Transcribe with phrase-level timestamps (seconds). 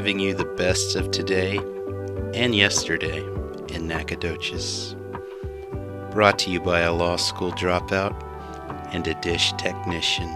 [0.00, 1.58] giving you the best of today
[2.32, 3.18] and yesterday
[3.68, 4.96] in Nacogdoches.
[6.10, 8.14] Brought to you by a law school dropout
[8.94, 10.26] and a dish technician.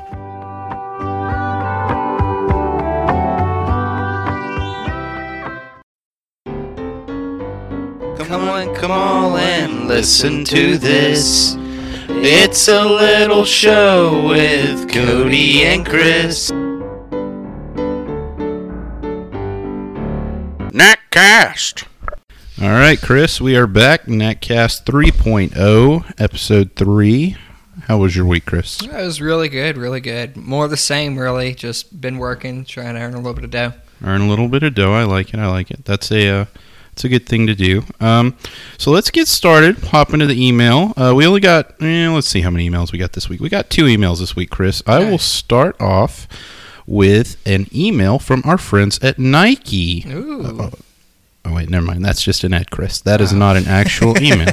[8.18, 11.56] Come on, come on and listen to this.
[12.10, 16.52] It's a little show with Cody and Chris.
[21.14, 21.86] Natcast.
[22.60, 24.06] All right, Chris, we are back.
[24.06, 27.36] Natcast 3.0, episode 3.
[27.82, 28.78] How was your week, Chris?
[28.78, 30.36] That was really good, really good.
[30.36, 31.54] More of the same, really.
[31.54, 33.74] Just been working, trying to earn a little bit of dough.
[34.02, 34.92] Earn a little bit of dough.
[34.92, 35.38] I like it.
[35.38, 35.84] I like it.
[35.84, 36.44] That's a uh,
[36.90, 37.84] it's a good thing to do.
[38.00, 38.36] Um,
[38.76, 39.78] so let's get started.
[39.84, 40.94] Hop into the email.
[40.96, 41.80] Uh, we only got.
[41.80, 43.38] Eh, let's see how many emails we got this week.
[43.38, 44.82] We got two emails this week, Chris.
[44.84, 46.26] I will start off
[46.88, 50.04] with an email from our friends at Nike.
[50.08, 50.72] Ooh.
[51.46, 52.02] Oh wait, never mind.
[52.02, 53.00] That's just an ad, Chris.
[53.02, 53.36] That is Oh.
[53.36, 54.48] not an actual email.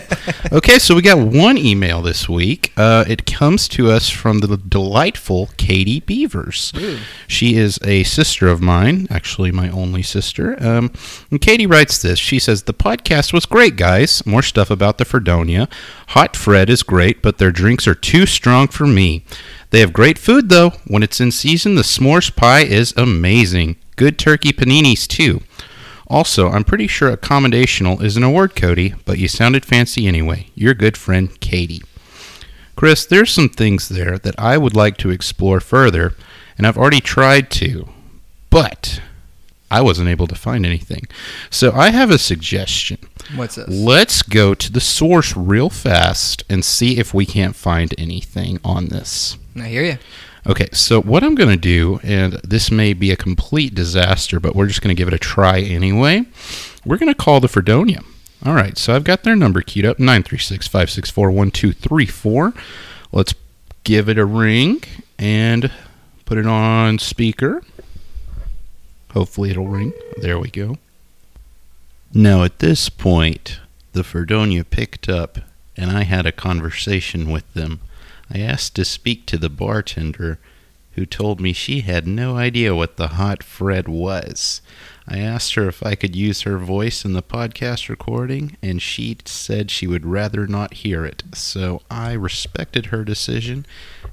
[0.51, 2.73] okay, so we got one email this week.
[2.75, 6.73] Uh, it comes to us from the delightful Katie Beavers.
[6.77, 6.97] Ooh.
[7.27, 10.61] She is a sister of mine, actually my only sister.
[10.61, 10.91] Um,
[11.31, 12.19] and Katie writes this.
[12.19, 14.25] She says the podcast was great, guys.
[14.25, 15.69] More stuff about the Fredonia.
[16.09, 19.23] Hot Fred is great, but their drinks are too strong for me.
[19.69, 20.71] They have great food though.
[20.87, 23.77] When it's in season, the s'mores pie is amazing.
[23.95, 25.41] Good turkey paninis too.
[26.11, 30.47] Also, I'm pretty sure accommodational isn't a word, Cody, but you sounded fancy anyway.
[30.55, 31.81] Your good friend, Katie.
[32.75, 36.13] Chris, there's some things there that I would like to explore further,
[36.57, 37.87] and I've already tried to,
[38.49, 39.01] but
[39.71, 41.07] I wasn't able to find anything.
[41.49, 42.97] So I have a suggestion.
[43.33, 43.69] What's this?
[43.69, 48.87] Let's go to the source real fast and see if we can't find anything on
[48.87, 49.37] this.
[49.55, 49.97] I hear you.
[50.47, 54.55] Okay, so what I'm going to do, and this may be a complete disaster, but
[54.55, 56.25] we're just going to give it a try anyway.
[56.83, 58.01] We're going to call the Fredonia.
[58.43, 62.53] All right, so I've got their number queued up 936 564 1234.
[63.11, 63.35] Let's
[63.83, 64.81] give it a ring
[65.19, 65.71] and
[66.25, 67.61] put it on speaker.
[69.13, 69.93] Hopefully it'll ring.
[70.17, 70.77] There we go.
[72.13, 73.59] Now, at this point,
[73.93, 75.37] the Fredonia picked up,
[75.77, 77.79] and I had a conversation with them.
[78.33, 80.39] I asked to speak to the bartender,
[80.91, 84.61] who told me she had no idea what the hot Fred was.
[85.07, 89.17] I asked her if I could use her voice in the podcast recording, and she
[89.25, 91.23] said she would rather not hear it.
[91.33, 93.65] So I respected her decision,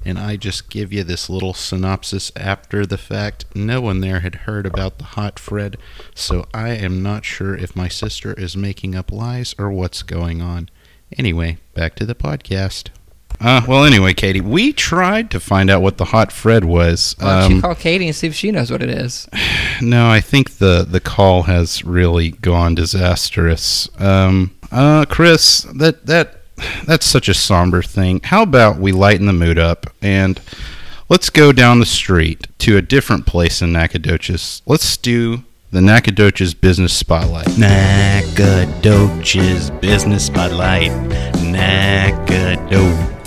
[0.03, 3.45] and I just give you this little synopsis after the fact.
[3.55, 5.77] No one there had heard about the hot Fred,
[6.15, 10.41] so I am not sure if my sister is making up lies or what's going
[10.41, 10.69] on.
[11.17, 12.89] Anyway, back to the podcast.
[13.41, 17.15] Uh, well, anyway, Katie, we tried to find out what the hot Fred was.
[17.19, 19.27] Why don't you Um, call Katie and see if she knows what it is?
[19.81, 23.87] no, I think the the call has really gone disastrous.
[23.97, 26.35] Um, uh, Chris, that that
[26.85, 28.19] that's such a somber thing.
[28.25, 30.41] How about we lighten the mood up and
[31.07, 34.61] let's go down the street to a different place in Nacogdoches.
[34.65, 37.57] Let's do the Nacogdoches Business Spotlight.
[37.57, 38.49] Nacogdoches
[39.79, 40.91] Business Spotlight.
[41.41, 43.18] Nacogdoches.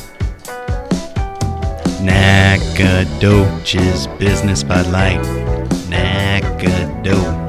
[2.03, 5.23] Nacogdoches Business Spotlight.
[5.89, 7.43] Nacogdoches.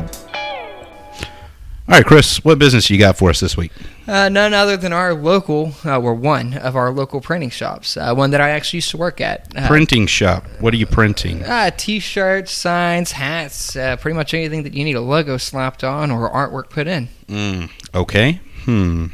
[1.85, 3.71] All right, Chris, what business you got for us this week?
[4.07, 7.97] Uh, none other than our local, uh, or one of our local printing shops.
[7.97, 9.51] Uh, one that I actually used to work at.
[9.55, 10.45] Uh, Printing shop.
[10.59, 11.43] What are you printing?
[11.43, 16.09] Uh, t-shirts, signs, hats, uh, pretty much anything that you need a logo slapped on
[16.09, 17.09] or artwork put in.
[17.27, 18.39] Mm, okay.
[18.65, 19.07] Hmm.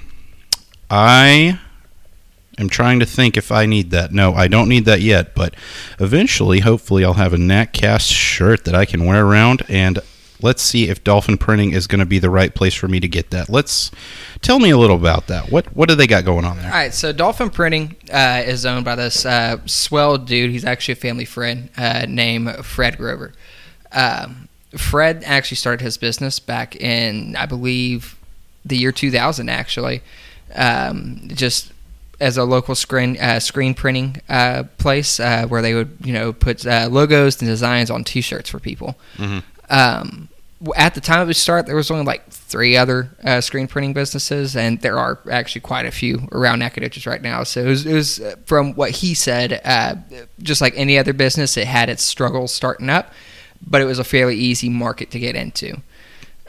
[0.91, 1.59] I
[2.59, 4.12] am trying to think if I need that.
[4.12, 5.56] No, I don't need that yet, but
[6.00, 10.00] eventually, hopefully, I'll have a Natcast shirt that I can wear around and
[10.42, 13.08] let's see if Dolphin Printing is going to be the right place for me to
[13.08, 13.50] get that.
[13.50, 13.91] Let's
[14.41, 15.52] tell me a little about that.
[15.52, 16.67] What what do they got going on there?
[16.67, 20.52] all right so Dolphin Printing uh, is owned by this uh, swell dude.
[20.52, 23.34] He's actually a family friend uh, named Fred Grover.
[23.91, 24.47] Um,
[24.78, 28.16] Fred actually started his business back in, I believe,
[28.64, 29.50] the year 2000.
[29.50, 30.02] Actually,
[30.55, 31.72] um, just
[32.19, 36.33] as a local screen uh, screen printing uh, place uh, where they would, you know,
[36.33, 38.97] put uh, logos and designs on T-shirts for people.
[39.17, 39.43] Mhm.
[39.69, 40.29] Um,
[40.75, 43.93] at the time of his start, there was only like three other uh, screen printing
[43.93, 47.43] businesses, and there are actually quite a few around Nacogdoches right now.
[47.43, 49.95] So it was, it was uh, from what he said, uh,
[50.41, 53.13] just like any other business, it had its struggles starting up,
[53.66, 55.81] but it was a fairly easy market to get into.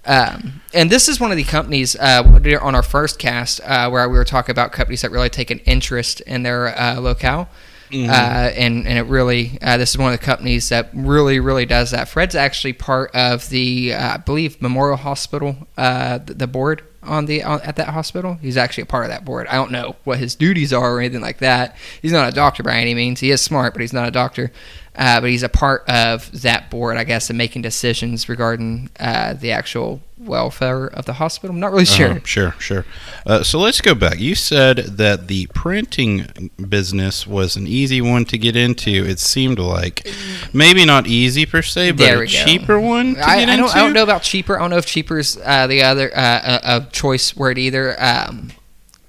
[0.05, 2.23] Um, and this is one of the companies uh,
[2.63, 5.59] on our first cast uh, where we were talking about companies that really take an
[5.61, 7.49] interest in their uh, locale.
[7.91, 8.09] Mhm.
[8.09, 11.67] uh, and and it really uh, this is one of the companies that really really
[11.67, 12.09] does that.
[12.09, 17.27] Fred's actually part of the uh, I believe Memorial Hospital, uh, the, the board on
[17.27, 18.35] the on, at that hospital.
[18.41, 19.49] He's actually a part of that board.
[19.49, 21.77] I don't know what his duties are or anything like that.
[22.01, 23.19] He's not a doctor by any means.
[23.21, 24.53] He is smart, but he's not a doctor.
[24.97, 29.35] Uh, but he's a part of that board, I guess, and making decisions regarding uh,
[29.35, 31.55] the actual welfare of the hospital.
[31.55, 32.11] I'm not really sure.
[32.11, 32.85] Uh-huh, sure, sure.
[33.25, 34.19] Uh, so let's go back.
[34.19, 38.91] You said that the printing business was an easy one to get into.
[38.91, 40.07] It seemed like
[40.53, 42.27] maybe not easy per se, but a go.
[42.27, 43.67] cheaper one to I, get I don't.
[43.67, 43.79] into.
[43.79, 44.59] I don't know about cheaper.
[44.59, 47.97] I don't know if cheaper's uh, the other uh, a, a choice word either.
[48.03, 48.51] Um,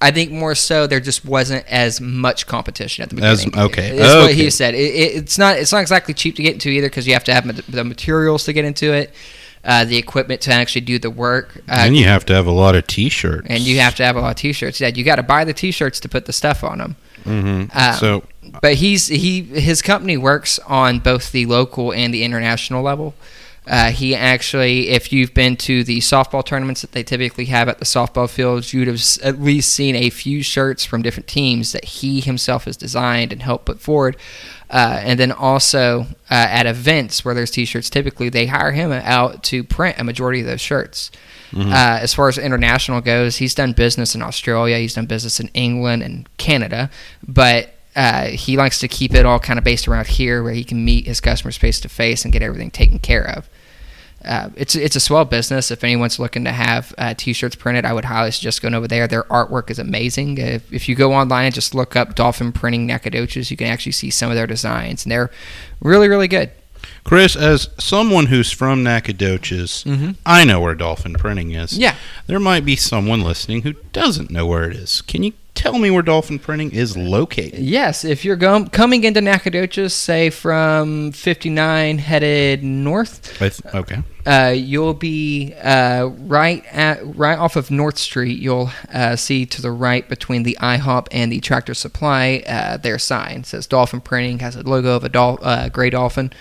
[0.02, 3.66] I think more so there just wasn't as much competition at the As- beginning.
[3.66, 4.74] okay, is what he said.
[4.74, 5.56] It, it, it's not.
[5.56, 8.44] It's not exactly cheap to get into either because you have to have the materials
[8.44, 9.14] to get into it,
[9.64, 11.56] uh, the equipment to actually do the work.
[11.68, 13.46] Uh, and you have to have a lot of T-shirts.
[13.48, 14.80] and you have to have a lot of t-shirts.
[14.80, 16.96] Yeah, you got to buy the t-shirts to put the stuff on them.
[17.24, 18.22] hmm Um, so
[18.60, 23.14] But he's he his company works on both the local and the international level.
[23.66, 27.78] Uh, he actually, if you've been to the softball tournaments that they typically have at
[27.78, 31.84] the softball fields, you'd have at least seen a few shirts from different teams that
[31.84, 34.16] he himself has designed and helped put forward.
[34.68, 39.44] Uh, and then also uh, at events where there's t-shirts, typically they hire him out
[39.44, 41.10] to print a majority of those shirts.
[41.54, 45.48] Uh, as far as international goes, he's done business in Australia, he's done business in
[45.48, 46.90] England and Canada,
[47.28, 50.64] but uh, he likes to keep it all kind of based around here where he
[50.64, 53.48] can meet his customers face to face and get everything taken care of.
[54.24, 55.70] Uh, it's it's a swell business.
[55.72, 59.08] If anyone's looking to have uh, t-shirts printed, I would highly suggest going over there.
[59.08, 60.38] Their artwork is amazing.
[60.38, 63.92] If, if you go online and just look up Dolphin Printing Nacogdoches, you can actually
[63.92, 65.30] see some of their designs, and they're
[65.80, 66.52] really really good.
[67.04, 70.14] Chris, as someone who's from Nacogdoches, Mhm.
[70.24, 71.76] I know where Dolphin Printing is.
[71.76, 71.96] Yeah.
[72.28, 75.02] There might be someone listening who doesn't know where it is.
[75.02, 77.60] Can you tell me where Dolphin Printing is located?
[77.60, 84.02] Yes, if you're go- coming into Nacogdoches, say from 59 headed north, I th- okay.
[84.26, 88.38] Uh, you'll be uh, right at right off of North Street.
[88.38, 92.98] You'll uh, see to the right between the IHOP and the Tractor Supply uh, their
[92.98, 96.32] sign It says Dolphin Printing has a logo of a dol- uh, gray dolphin.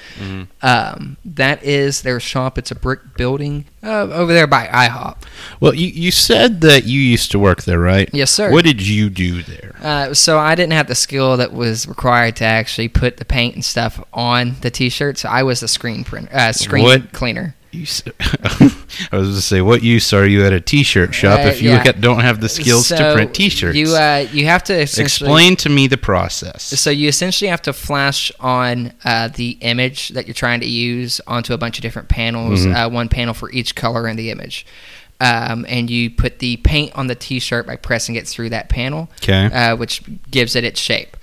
[0.62, 2.58] Um, that is their shop.
[2.58, 5.18] It's a brick building uh, over there by IHOP.
[5.60, 8.10] Well, you, you said that you used to work there, right?
[8.14, 8.52] Yes, sir.
[8.52, 9.76] What did you do there?
[9.82, 13.56] Uh, so I didn't have the skill that was required to actually put the paint
[13.56, 15.26] and stuff on the T-shirts.
[15.26, 17.12] I was a screen print, uh, screen What?
[17.12, 17.56] cleaner.
[17.74, 21.44] S- I was going to say, what use are you at a T-shirt shop Uh,
[21.50, 21.92] if you yeah.
[21.94, 23.78] don't have the skills to print T-shirts?
[23.78, 26.64] You uh, you have to Explain to me the process.
[26.64, 31.22] So you essentially have to flash on uh, the image that you're trying to use
[31.28, 32.76] onto a bunch of different panels, Mhm.
[32.76, 34.66] uh, one panel for each color in the image.
[35.22, 39.08] Um, and you put the paint on the T-shirt by pressing it through that panel,
[39.22, 39.46] Okay.
[39.46, 40.02] uh, which
[40.32, 41.16] gives it its shape.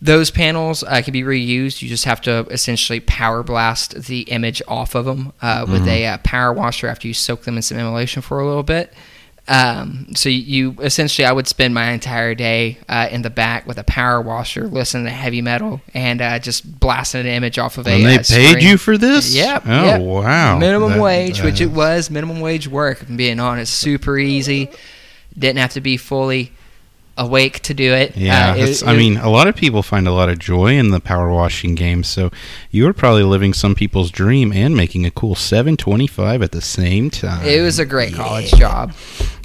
[0.00, 1.82] Those panels uh, can be reused.
[1.82, 6.06] You just have to essentially power blast the image off of them uh, with a
[6.06, 8.92] uh, power washer after you soak them in some emulation for a little bit.
[9.48, 13.78] Um, so you essentially, I would spend my entire day uh, in the back with
[13.78, 17.86] a power washer, listening to heavy metal, and uh, just blasting an image off of
[17.86, 17.90] a.
[17.90, 18.66] and they uh, paid screen.
[18.66, 19.34] you for this?
[19.34, 19.62] Yep.
[19.66, 20.00] Oh, yep.
[20.02, 20.58] wow.
[20.58, 23.04] Minimum That- wage, which it was minimum wage work.
[23.16, 24.70] Being honest, super easy.
[25.36, 26.52] Didn't have to be fully
[27.18, 28.16] awake to do it.
[28.16, 30.76] Yeah, Uh, it- I it- mean, a lot of people find a lot of joy
[30.78, 32.02] in the power washing game.
[32.04, 32.30] So
[32.70, 36.52] you were probably living some people's dream and making a cool seven twenty five at
[36.52, 37.44] the same time.
[37.46, 38.94] it was a great college job.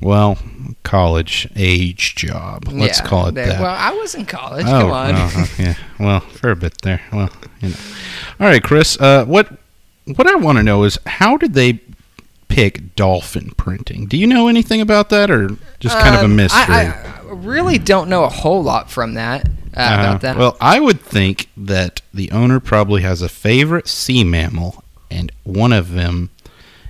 [0.01, 0.37] well,
[0.83, 2.67] college age job.
[2.71, 3.61] Let's Yeah, call it there- that.
[3.61, 4.65] Well, I was in college.
[4.67, 5.15] oh, Come on.
[5.15, 5.73] uh, yeah.
[5.99, 7.01] Well, for a bit there.
[7.11, 7.29] Well,
[7.61, 7.75] you know.
[8.39, 8.99] All right, Chris.
[8.99, 9.49] Uh, what
[10.05, 11.79] what I want to know is how did they
[12.49, 14.05] pick dolphin printing?
[14.05, 15.49] Do you know anything about that, or
[15.79, 16.75] just kind of a Um, mystery?
[16.75, 20.37] I, I really don't know a whole lot from that uh, about that.
[20.37, 25.73] Well, I would think that the owner probably has a favorite sea mammal, and one
[25.73, 26.29] of them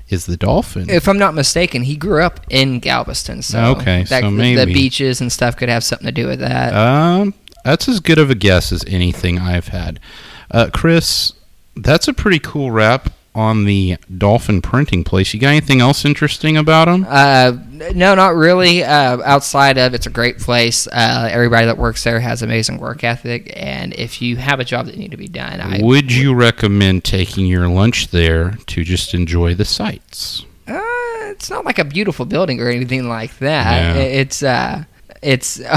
[0.09, 0.89] is the dolphin.
[0.89, 5.21] if I'm not mistaken, he grew up in Galveston, so Okay, that, so the beaches
[5.21, 6.73] and stuff could have something to do with that.
[6.75, 7.33] um,
[7.63, 9.99] that's as good of a guess as anything I've had.
[10.51, 11.33] Uh, Chris,
[11.75, 15.33] that's a pretty cool wrap on the dolphin printing place.
[15.33, 17.05] You got anything else interesting about them?
[17.07, 17.57] Uh,
[17.93, 18.83] no, not really.
[18.83, 20.87] Uh, outside of it's a great place.
[20.87, 24.85] Uh, everybody that works there has amazing work ethic, and if you have a job
[24.85, 29.13] that need to be done, I would you recommend taking your lunch there to just
[29.13, 30.45] enjoy the sights?
[30.67, 30.79] Uh,
[31.31, 33.95] it's not like a beautiful building or anything like that.
[33.95, 34.01] Yeah.
[34.01, 34.83] It's uh,
[35.23, 35.61] It's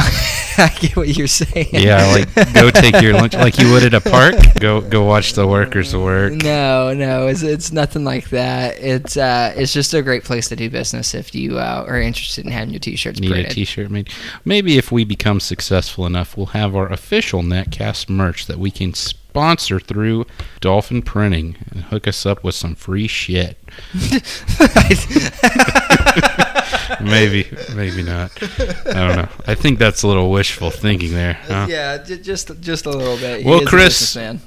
[0.58, 1.68] I get what you're saying.
[1.72, 4.34] Yeah, like go take your lunch like you would at a park.
[4.58, 6.32] Go go watch the workers work.
[6.32, 8.78] No, no, it's it's nothing like that.
[8.80, 12.44] It's uh, it's just a great place to do business if you uh, are interested
[12.44, 13.52] in having your t-shirts Need printed.
[13.52, 14.10] a T-shirt made.
[14.44, 18.94] Maybe if we become successful enough, we'll have our official Natcast merch that we can
[18.94, 20.26] sponsor through
[20.60, 23.58] Dolphin Printing and hook us up with some free shit.
[27.00, 28.30] maybe, maybe not.
[28.42, 29.28] I don't know.
[29.46, 31.34] I think that's a little wishful thinking there.
[31.34, 31.66] Huh?
[31.68, 33.42] yeah, j- just just a little bit.
[33.42, 34.40] He Well, Chris- businessman.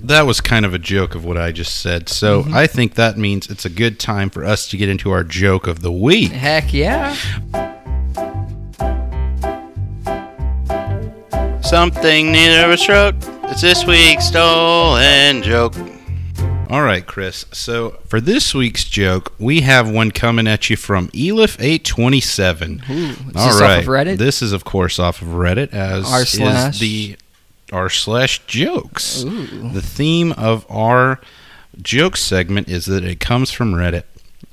[0.00, 2.08] That was kind of a joke of what I just said.
[2.08, 2.54] So mm-hmm.
[2.54, 5.66] I think that means it's a good time for us to get into our joke
[5.66, 6.30] of the week.
[6.30, 7.16] Heck yeah.
[11.62, 13.16] Something neither of us wrote.
[13.50, 15.74] It's this week's stolen joke.
[16.72, 17.44] All right, Chris.
[17.52, 22.88] So for this week's joke, we have one coming at you from Elif827.
[22.88, 23.76] Ooh, is All this right.
[23.76, 24.16] off of Reddit?
[24.16, 27.16] This is, of course, off of Reddit, as R is slash- the
[27.70, 29.22] r slash jokes.
[29.22, 29.68] Ooh.
[29.68, 31.20] The theme of our
[31.82, 34.04] joke segment is that it comes from Reddit.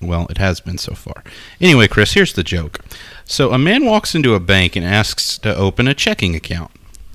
[0.01, 1.23] Well, it has been so far.
[1.61, 2.79] Anyway, Chris, here's the joke.
[3.23, 6.71] So, a man walks into a bank and asks to open a checking account.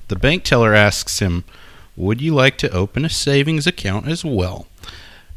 [0.07, 1.43] The bank teller asks him,
[1.95, 4.65] Would you like to open a savings account as well?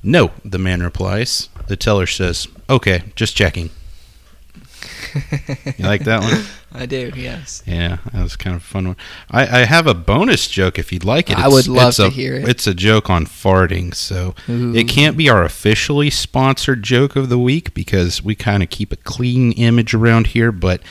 [0.03, 1.49] No, the man replies.
[1.67, 3.71] The teller says, Okay, just checking.
[5.79, 6.45] You like that one?
[6.73, 7.11] I do.
[7.17, 7.63] Yes.
[7.67, 8.97] Yeah, that was kind of a fun one.
[9.31, 11.39] I, I have a bonus joke if you'd like it.
[11.39, 12.49] I would love it's to a, hear it.
[12.49, 14.75] It's a joke on farting, so Ooh.
[14.75, 18.93] it can't be our officially sponsored joke of the week because we kind of keep
[18.93, 20.83] a clean image around here, but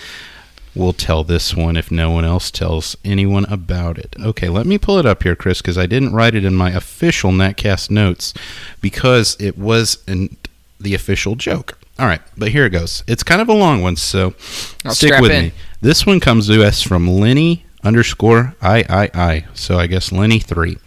[0.77, 4.15] we'll tell this one if no one else tells anyone about it.
[4.19, 6.71] Okay, let me pull it up here, Chris, because I didn't write it in my
[6.71, 8.33] official Natcast notes
[8.81, 10.37] because it was in
[10.79, 11.77] the official joke.
[11.99, 13.03] All right, but here it goes.
[13.07, 14.35] It's kind of a long one, so
[14.85, 15.45] I'll stick with in.
[15.45, 15.51] me.
[15.81, 19.45] This one comes to us from Lenny underscore I I I.
[19.53, 20.77] So I guess Lenny three.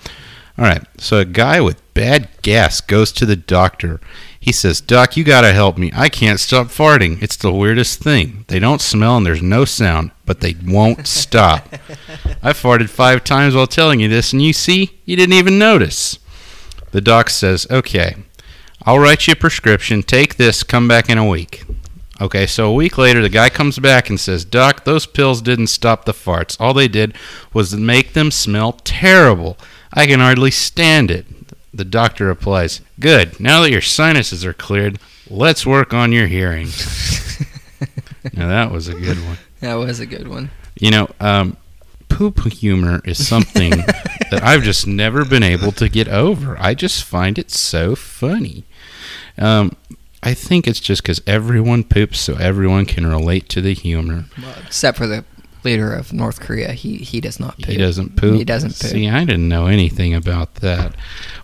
[0.56, 0.85] All right.
[0.99, 4.00] So a guy with bad gas goes to the doctor.
[4.40, 5.92] He says, "Doc, you gotta help me.
[5.94, 7.23] I can't stop farting.
[7.23, 8.47] It's the weirdest thing.
[8.49, 11.68] They don't smell and there's no sound, but they won't stop.
[12.42, 16.18] I farted five times while telling you this, and you see, you didn't even notice."
[16.92, 18.16] The doc says, "Okay,
[18.85, 20.02] I'll write you a prescription.
[20.02, 20.62] Take this.
[20.62, 21.64] Come back in a week."
[22.20, 25.68] Okay, so a week later, the guy comes back and says, Doc, those pills didn't
[25.68, 26.54] stop the farts.
[26.61, 27.14] All they did
[27.54, 29.56] was make them smell terrible.
[29.94, 31.26] I can hardly stand it.
[31.73, 33.39] The doctor replies, Good.
[33.39, 34.99] Now that your sinuses are cleared,
[35.29, 36.67] let's work on your hearing.
[38.35, 39.39] now, that was a good one.
[39.61, 40.50] That was a good one.
[40.79, 41.57] You know, um,
[42.09, 43.71] poop humor is something
[44.31, 46.57] that I've just never been able to get over.
[46.59, 48.65] I just find it so funny.
[49.39, 49.77] Um,
[50.23, 54.27] I think it's just because everyone poops, so everyone can relate to the humor.
[54.67, 55.25] Except for the
[55.64, 57.67] leader of North Korea, he he does not poop.
[57.67, 58.35] He doesn't poop.
[58.35, 58.90] He doesn't poop.
[58.90, 60.95] See, I didn't know anything about that.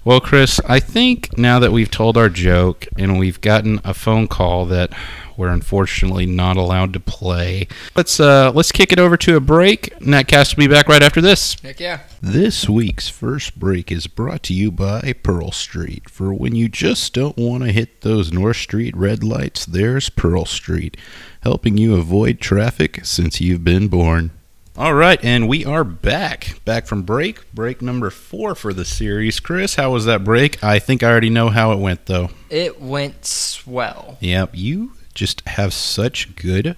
[0.05, 4.29] Well, Chris, I think now that we've told our joke and we've gotten a phone
[4.29, 4.93] call that
[5.37, 9.99] we're unfortunately not allowed to play, let's uh let's kick it over to a break.
[9.99, 11.57] Natcast will be back right after this.
[11.61, 12.01] Heck yeah.
[12.23, 16.09] This week's first break is brought to you by Pearl Street.
[16.09, 20.45] For when you just don't want to hit those North Street red lights, there's Pearl
[20.45, 20.97] Street,
[21.43, 24.31] helping you avoid traffic since you've been born.
[24.77, 26.61] All right, and we are back.
[26.67, 27.51] Back from break.
[27.55, 29.41] Break number four for the series.
[29.41, 30.63] Chris, how was that break?
[30.63, 32.29] I think I already know how it went, though.
[32.51, 34.19] It went swell.
[34.21, 36.77] Yep, you just have such good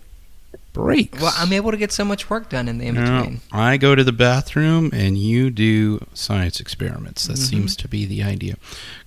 [0.73, 1.21] breaks.
[1.21, 3.41] Well, I'm able to get so much work done in the in Now, between.
[3.51, 7.27] I go to the bathroom and you do science experiments.
[7.27, 7.49] That Mhm.
[7.51, 8.55] seems to be the idea.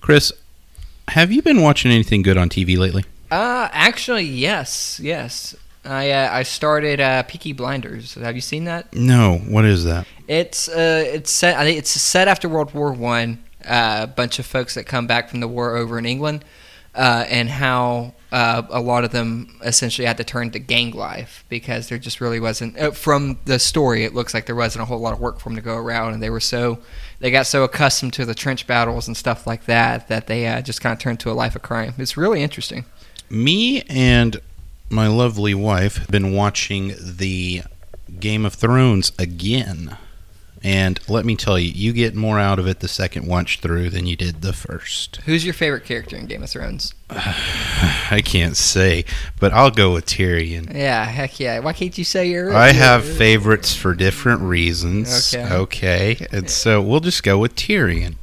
[0.02, 0.32] Chris,
[1.08, 3.04] have you been watching anything good on TV lately?
[3.32, 5.56] Uh, actually, yes, yes.
[5.86, 8.14] I uh, I started uh, Peaky Blinders.
[8.14, 8.92] Have you seen that?
[8.94, 9.38] No.
[9.38, 10.06] What is that?
[10.28, 11.56] It's uh, it's set.
[11.56, 13.42] I think it's set after World War One.
[13.64, 16.44] Uh, a bunch of folks that come back from the war over in England,
[16.94, 21.42] uh, and how uh, a lot of them essentially had to turn to gang life
[21.48, 22.78] because there just really wasn't.
[22.78, 25.48] Uh, from the story, it looks like there wasn't a whole lot of work for
[25.48, 26.80] them to go around, and they were so
[27.20, 30.60] they got so accustomed to the trench battles and stuff like that that they uh,
[30.60, 31.94] just kind of turned to a life of crime.
[31.96, 32.84] It's really interesting.
[33.32, 34.42] Me and
[34.90, 37.62] my lovely wife have been watching the
[38.20, 39.96] Game of Thrones again.
[40.62, 43.88] And let me tell you, you get more out of it the second watch through
[43.88, 45.16] than you did the first.
[45.24, 46.94] Who's your favorite character in Game of Thrones?
[47.10, 49.06] I can't say,
[49.40, 50.72] but I'll go with Tyrion.
[50.72, 51.58] Yeah, heck yeah.
[51.60, 52.54] Why can't you say your?
[52.54, 55.34] I have favorites for different reasons.
[55.34, 55.54] Okay.
[55.54, 56.26] Okay.
[56.30, 58.16] And so we'll just go with Tyrion.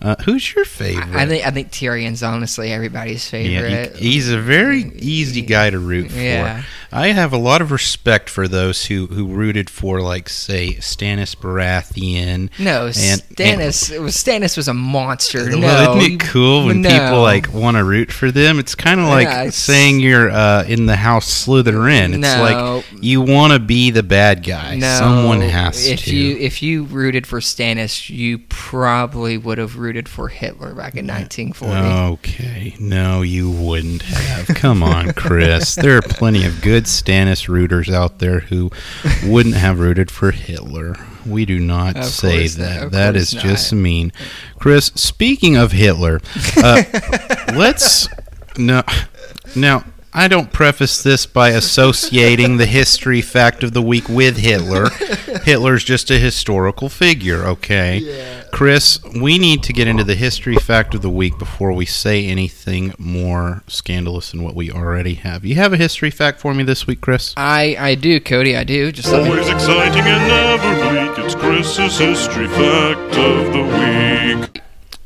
[0.00, 1.14] Uh, who's your favorite?
[1.14, 3.96] I think I think Tyrion's honestly everybody's yeah, favorite.
[3.96, 6.18] he- he's a very easy guy to root for.
[6.18, 6.62] Yeah.
[6.90, 11.36] I have a lot of respect for those who, who rooted for, like, say, Stannis
[11.36, 12.48] Baratheon.
[12.58, 13.92] No, And- Stannis.
[13.92, 15.50] it was Stannis was a monster.
[15.50, 16.88] No, well, isn't it cool when no.
[16.88, 18.58] people like want to root for them?
[18.58, 22.10] It's kind of like Yeah, saying you're uh, in the house Slytherin.
[22.10, 22.40] It's No.
[22.40, 24.76] like you want to be the bad guy.
[24.76, 26.16] No, Someone has if to.
[26.16, 31.06] you if you rooted for Stannis, you probably would have rooted for Hitler back in
[31.06, 31.74] 1940.
[32.14, 34.48] Okay, no, you wouldn't have.
[34.48, 35.74] Come on, Chris.
[35.74, 38.70] There are plenty of good Stannis rooters out there who
[39.24, 40.94] wouldn't have rooted for Hitler.
[41.24, 42.64] We do not Of say course not.
[42.64, 42.90] that.
[42.92, 43.78] That is just not.
[43.80, 44.12] mean.
[44.58, 46.20] Chris, speaking of Hitler,
[46.58, 46.82] uh,
[47.54, 48.08] let's
[48.58, 48.82] no
[49.56, 49.84] now.
[50.10, 54.88] I don't preface this by associating the history fact of the week with Hitler.
[55.44, 58.37] Hitler's just a historical figure, okay?
[58.52, 62.26] Chris, we need to get into the history fact of the week before we say
[62.26, 65.44] anything more scandalous than what we already have.
[65.44, 67.34] You have a history fact for me this week, Chris?
[67.36, 68.56] I I do, Cody.
[68.56, 68.90] I do.
[68.92, 69.30] Just let me.
[69.30, 71.24] Always exciting and never bleak.
[71.24, 74.62] It's Chris's history fact of the week.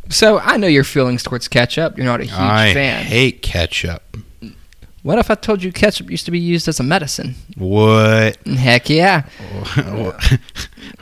[0.09, 1.97] So I know your feelings towards ketchup.
[1.97, 3.01] You're not a huge I fan.
[3.01, 4.17] I hate ketchup.
[5.03, 7.35] What if I told you ketchup used to be used as a medicine?
[7.57, 8.37] What?
[8.47, 9.23] Heck yeah.
[9.77, 10.17] what?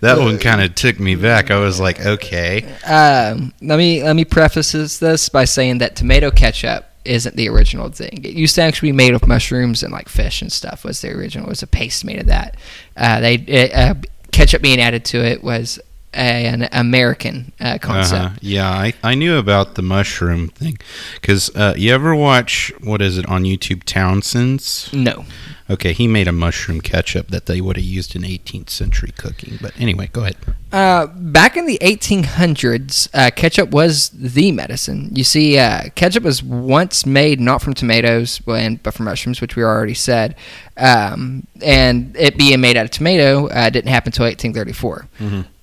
[0.00, 1.50] that one kind of took me back.
[1.50, 2.62] I was like, okay.
[2.86, 7.50] Um, let me let me preface this, this by saying that tomato ketchup isn't the
[7.50, 8.24] original thing.
[8.24, 10.84] It used to actually be made of mushrooms and like fish and stuff.
[10.84, 11.46] Was the original?
[11.46, 12.56] It was a paste made of that.
[12.96, 13.94] Uh, they it, uh,
[14.32, 15.82] ketchup being added to it was a,
[16.14, 18.24] an American uh, concept.
[18.24, 18.34] Uh-huh.
[18.40, 20.78] Yeah, I, I knew about the mushroom thing.
[21.14, 24.92] Because uh, you ever watch, what is it, on YouTube, Townsend's?
[24.92, 25.24] No.
[25.70, 29.58] Okay, he made a mushroom ketchup that they would have used in 18th century cooking.
[29.62, 30.36] But anyway, go ahead.
[30.70, 35.08] Uh, back in the 1800s, uh, ketchup was the medicine.
[35.14, 39.56] You see, uh, ketchup was once made not from tomatoes, and, but from mushrooms, which
[39.56, 40.36] we already said.
[40.76, 45.08] Um, and it being made out of tomato uh, didn't happen until 1834.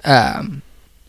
[0.03, 0.61] Um,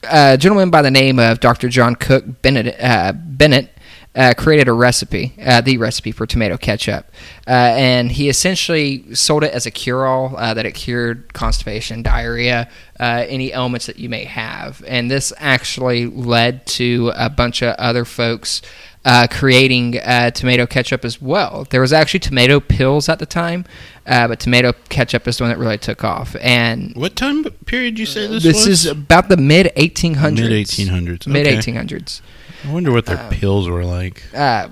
[0.05, 1.69] a gentleman by the name of Dr.
[1.69, 3.71] John Cook Bennett, uh, Bennett
[4.15, 7.07] uh, created a recipe, uh, the recipe for tomato ketchup,
[7.47, 12.69] uh, and he essentially sold it as a cure-all uh, that it cured constipation, diarrhea,
[13.01, 14.83] uh, any ailments that you may have.
[14.87, 18.61] And this actually led to a bunch of other folks
[19.05, 21.67] uh, creating uh, tomato ketchup as well.
[21.71, 23.65] There was actually tomato pills at the time,
[24.07, 26.37] uh, but tomato ketchup is the one that really took off.
[26.41, 28.85] And What time period you say this, this was?
[28.85, 30.35] is about the mid 1800s.
[30.35, 31.27] Mid 1800s.
[31.27, 31.57] Mid okay.
[31.57, 32.21] 1800s.
[32.65, 34.23] I wonder what their Um, pills were like.
[34.35, 34.69] uh,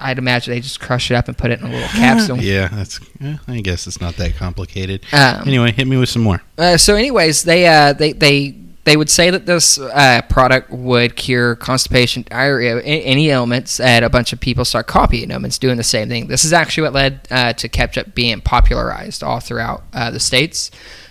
[0.00, 2.38] I'd imagine they just crush it up and put it in a little capsule.
[2.40, 3.00] Yeah, that's.
[3.48, 5.04] I guess it's not that complicated.
[5.12, 6.40] Um, anyway, hit me with some more.
[6.56, 8.54] uh, so, anyways, they uh, they they
[8.88, 14.08] they would say that this uh, product would cure constipation, diarrhea, any ailments, and a
[14.08, 16.26] bunch of people start copying them and doing the same thing.
[16.26, 20.70] This is actually what led uh, to ketchup being popularized all throughout uh, the states.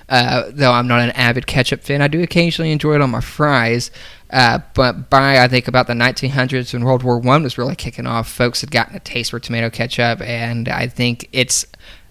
[0.09, 3.21] Uh, though I'm not an avid ketchup fan, I do occasionally enjoy it on my
[3.21, 3.91] fries.
[4.31, 8.07] Uh, but by I think about the 1900s when World War One was really kicking
[8.07, 11.65] off, folks had gotten a taste for tomato ketchup, and I think its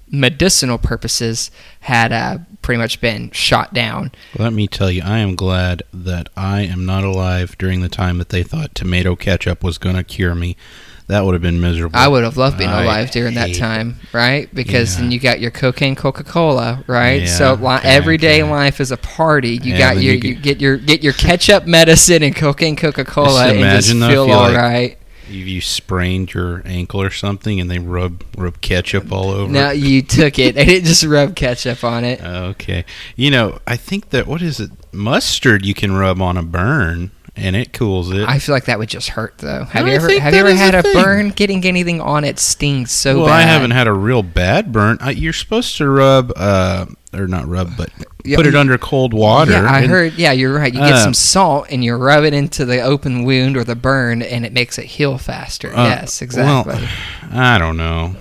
[0.09, 1.51] medicinal purposes
[1.81, 4.11] had uh, pretty much been shot down.
[4.37, 8.19] Let me tell you, I am glad that I am not alive during the time
[8.19, 10.57] that they thought tomato ketchup was going to cure me.
[11.07, 11.97] That would have been miserable.
[11.97, 14.53] I would have loved being I alive during that time, right?
[14.53, 15.03] Because Yeah.
[15.03, 17.23] then you got your cocaine, Coca Cola, right?
[17.23, 18.51] Yeah, so li- everyday okay.
[18.51, 19.61] life is a party.
[19.63, 23.05] You Yeah, got your you you, get- your get your ketchup medicine and cocaine, Coca
[23.05, 24.99] Cola, and just imagine though if feel you, all like, right.
[25.29, 29.51] You, you sprained your ankle or something, and they rub rub ketchup all over.
[29.51, 30.55] Now you took it.
[30.55, 32.23] They didn't just rub ketchup on it.
[32.23, 32.85] Okay,
[33.17, 34.71] you know, I think that what is it?
[34.93, 38.27] Mustard you can rub on a burn, and it cools it.
[38.29, 39.65] I feel like that would just hurt though.
[39.65, 40.95] Have you ever have you ever had a a, thing.
[40.95, 41.29] burn?
[41.31, 43.39] Getting anything on it stings so well, bad.
[43.39, 44.99] I haven't had a real bad burn.
[45.01, 47.91] I, you're supposed to rub, uh, or not rub, but
[48.25, 49.53] Yeah, put it under cold water.
[49.53, 50.15] Yeah, I and- heard.
[50.15, 50.73] Yeah, you're right.
[50.73, 53.77] You get Uh, some salt and you rub it into the open wound or the
[53.77, 55.75] burn, and it makes it heal faster.
[55.75, 56.75] Uh, yes, exactly.
[56.75, 56.89] Well,
[57.33, 58.17] I don't know,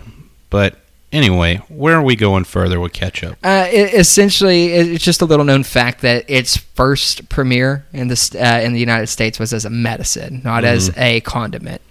[0.50, 0.78] but
[1.16, 3.38] anyway, where are we going further with ketchup?
[3.44, 8.38] Uh, it, essentially, it's just a little known fact that its first premiere in the
[8.40, 11.00] uh, in the United States was as a medicine, not as Mm-hmm.
[11.02, 11.82] a condiment.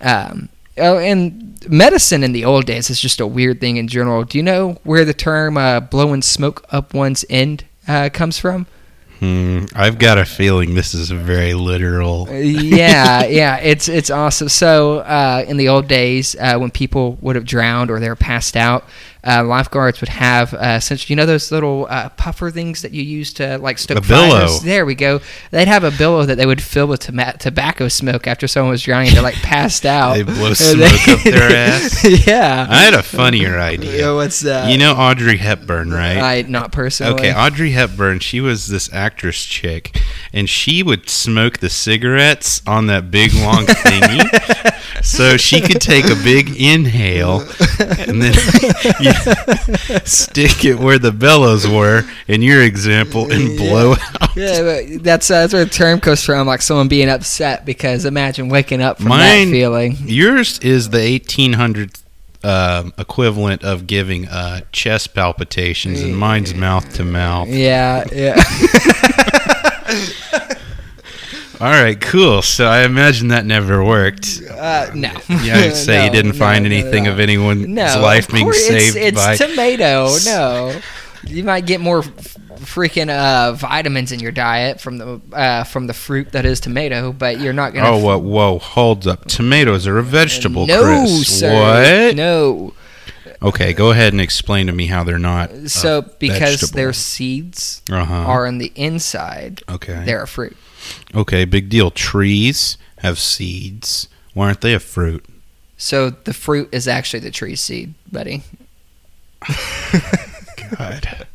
[0.00, 4.24] Um, oh, and medicine in the old days is just a weird thing in general.
[4.24, 8.66] Do you know where the term uh, "blowing smoke up one's end" uh, comes from?
[9.20, 12.28] Hmm, I've got a feeling this is very literal.
[12.30, 14.48] yeah, yeah, it's it's awesome.
[14.48, 18.16] So uh, in the old days, uh, when people would have drowned or they were
[18.16, 18.84] passed out,
[19.26, 23.02] uh, lifeguards would have uh, since you know those little uh, puffer things that you
[23.02, 24.46] use to like stoke A billow.
[24.46, 24.60] fires?
[24.62, 25.20] There we go.
[25.50, 28.82] They'd have a billow that they would fill with toma- tobacco smoke after someone was
[28.82, 29.12] drowning.
[29.14, 30.14] They're like passed out.
[30.14, 32.26] They blow smoke up their ass?
[32.26, 32.66] yeah.
[32.68, 33.98] I had a funnier idea.
[34.00, 34.70] Yeah, what's that?
[34.70, 36.18] You know Audrey Hepburn, right?
[36.18, 37.14] I not personally.
[37.14, 39.98] Okay, Audrey Hepburn, she was this actress chick,
[40.32, 44.70] and she would smoke the cigarettes on that big long thingy.
[45.02, 47.40] so she could take a big inhale
[47.80, 48.34] and then
[50.04, 54.36] stick it where the bellows were, in your example, and blow out.
[54.36, 58.04] Yeah, but that's uh, that's where the term comes from, like someone being upset because
[58.04, 59.96] imagine waking up from Mine- that feeling.
[60.00, 61.98] Yours is the 1800
[62.42, 67.48] um, equivalent of giving uh, chest palpitations, and mine's mouth to mouth.
[67.48, 68.36] Yeah, yeah.
[71.60, 72.42] All right, cool.
[72.42, 74.42] So I imagine that never worked.
[74.50, 75.12] Uh, no.
[75.28, 77.12] Yeah, I'd say you didn't no, find anything no.
[77.12, 79.36] of anyone's no, life being course, saved it's, by.
[79.36, 80.14] tomato.
[80.24, 80.80] No,
[81.26, 85.94] you might get more freaking uh, vitamins in your diet from the uh, from the
[85.94, 87.88] fruit that is tomato, but you're not gonna.
[87.88, 89.26] oh, whoa, whoa, hold up.
[89.26, 91.40] Tomatoes are a vegetable, no, Chris.
[91.40, 91.52] sir.
[91.52, 92.16] What?
[92.16, 92.74] No.
[93.42, 95.50] Okay, go ahead and explain to me how they're not.
[95.68, 96.76] So because vegetable.
[96.76, 98.14] their seeds uh-huh.
[98.14, 100.02] are on the inside, okay.
[100.06, 100.56] they're a fruit.
[101.14, 101.90] Okay, big deal.
[101.90, 104.08] Trees have seeds.
[104.34, 105.24] Why aren't they a fruit?
[105.76, 108.42] So the fruit is actually the tree seed, buddy.
[110.78, 111.26] God.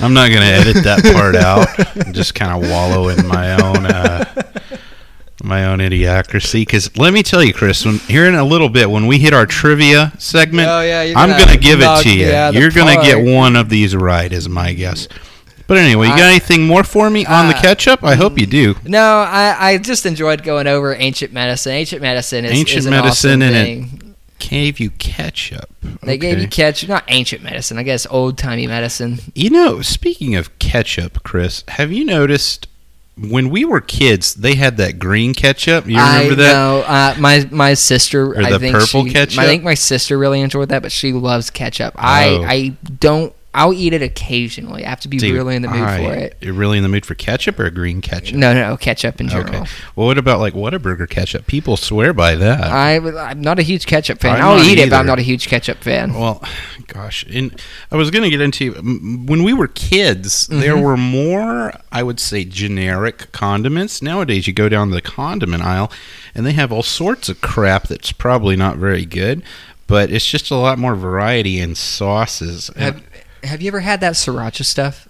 [0.00, 1.96] I'm not going to edit that part out.
[2.06, 4.24] and just kind of wallow in my own uh,
[5.42, 6.62] my own idiocracy.
[6.62, 9.32] Because let me tell you, Chris, when, here in a little bit, when we hit
[9.34, 12.26] our trivia segment, Oh, yeah, I'm gonna give it to you.
[12.26, 15.08] me out of the You're going to get one of these right, is my guess.
[15.70, 18.02] But anyway, you got I- anything more for me on the Uh, ketchup?
[18.02, 18.74] I hope you do.
[18.84, 21.70] No, I, I just enjoyed going over ancient medicine.
[21.70, 24.14] Ancient medicine is Ancient is an medicine awesome and it- thing.
[24.40, 25.70] Gave you ketchup.
[26.02, 27.78] They gave you ketchup, not ancient medicine.
[27.78, 29.20] I guess old timey medicine.
[29.34, 32.66] You know, speaking of ketchup, Chris, have you noticed
[33.16, 35.86] when we were kids, they had that green ketchup?
[35.86, 36.52] You remember I that?
[36.52, 36.80] know.
[36.86, 38.32] Uh, my my sister.
[38.32, 39.38] Or I the think purple she, ketchup?
[39.38, 41.92] I think my sister really enjoyed that, but she loves ketchup.
[41.96, 42.42] I Oh.
[42.44, 43.32] I don't.
[43.52, 44.84] I'll eat it occasionally.
[44.84, 46.36] I have to be Dude, really in the mood I- for it.
[46.40, 48.36] You're really in the mood for ketchup or green ketchup?
[48.36, 49.62] No, no, no ketchup in general.
[49.62, 49.70] Okay.
[49.96, 51.46] Well, what about like Whataburger ketchup?
[51.48, 52.62] People swear by that.
[52.62, 54.36] I, I'm not a huge ketchup fan.
[54.36, 56.14] I'm I'll not eat it, but I'm not a huge ketchup fan.
[56.14, 56.40] well,
[56.86, 57.60] gosh, and
[57.90, 58.72] I was going to get into
[59.26, 60.46] when we were kids.
[60.46, 60.84] There Mm-hmm.
[60.84, 64.00] were more, I would say, generic condiments.
[64.00, 65.90] Nowadays, you go down the condiment aisle,
[66.36, 69.42] and they have all sorts of crap that's probably not very good.
[69.88, 72.70] But it's just a lot more variety in sauces.
[72.76, 73.02] And Have
[73.44, 75.06] Have you ever had that sriracha stuff?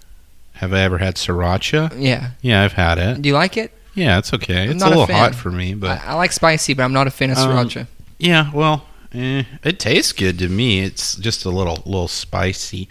[0.55, 1.91] have I ever had sriracha?
[1.97, 2.31] Yeah.
[2.41, 3.21] Yeah, I've had it.
[3.21, 3.71] Do you like it?
[3.95, 4.65] Yeah, it's okay.
[4.65, 6.83] I'm It's a not a little hot for me, but I, I like spicy, but
[6.83, 7.87] I'm not a fan of Um, sriracha.
[8.19, 10.81] Yeah, well, eh, it tastes good to me.
[10.81, 12.87] It's just a little little spicy.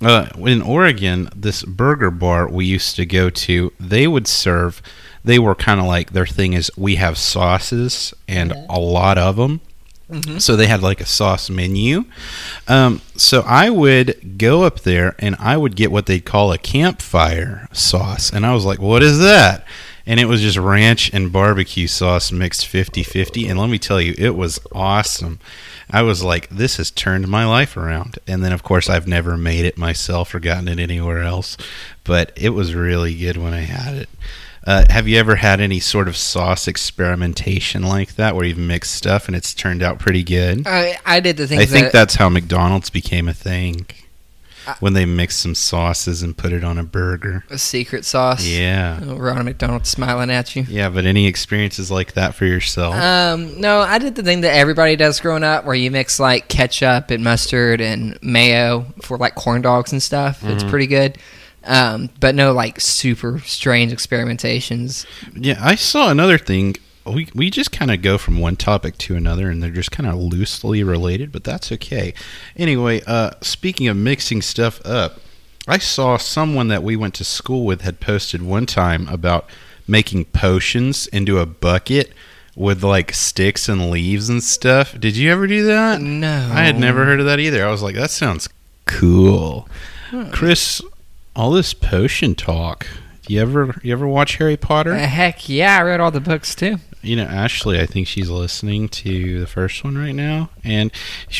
[0.00, 4.82] Uh, in Oregon, this burger bar we used to go to, they would serve.
[5.24, 9.36] They were kind of like their thing is we have sauces and a lot of
[9.36, 9.60] them.
[10.10, 10.40] Mhm.
[10.40, 12.04] So they had like a sauce menu.
[12.68, 16.58] Um, so I would go up there and I would get what they'd call a
[16.58, 18.30] campfire sauce.
[18.30, 19.64] And I was like, what is that?
[20.06, 23.48] And it was just ranch and barbecue sauce mixed 50 50.
[23.48, 25.38] And let me tell you, it was awesome.
[25.90, 28.18] I was like, this has turned my life around.
[28.26, 31.56] And then, of course, I've never made it myself or gotten it anywhere else.
[32.04, 34.08] But it was really good when I had it.
[34.66, 38.94] Uh, have you ever had any sort of sauce experimentation like that where you've mixed
[38.94, 40.66] stuff and it's turned out pretty good?
[40.66, 41.58] I, I did the thing.
[41.60, 43.86] I think that's how McDonald's became a thing.
[44.66, 47.44] I- When they mixed some sauces and put it on a burger.
[47.50, 48.46] a secret sauce.
[48.46, 48.98] Yeah.
[49.02, 50.62] Oh, Ronald McDonald smiling at you.
[50.66, 52.94] Yeah, but any experiences like that for yourself?
[52.94, 56.48] Um, no, I did the thing that everybody does growing up, where you mix like
[56.48, 60.42] ketchup and mustard and mayo for like corn dogs and stuff.
[60.42, 60.70] It's Mm-hmm.
[60.70, 61.18] pretty good.
[61.66, 65.06] Um, but no like super strange experimentations.
[65.34, 66.76] Yeah, I saw another thing.
[67.06, 70.08] We we just kind of go from one topic to another, and they're just kind
[70.08, 72.14] of loosely related, but that's okay.
[72.56, 75.20] Anyway, uh, speaking of mixing stuff up,
[75.66, 79.48] I saw someone that we went to school with had posted one time about
[79.86, 82.12] making potions into a bucket
[82.56, 84.98] with like sticks and leaves and stuff.
[84.98, 86.00] Did you ever do that?
[86.00, 87.66] No, I had never heard of that either.
[87.66, 88.48] I was like, that sounds
[88.86, 89.68] cool.
[90.32, 90.80] Chris,
[91.36, 92.86] all this potion talk.
[93.26, 94.92] You ever you ever watch Harry Potter?
[94.92, 96.76] Uh, heck yeah, I read all the books too.
[97.00, 100.48] You know, Ashley, I think she's listening to the first one right now.
[100.62, 100.90] And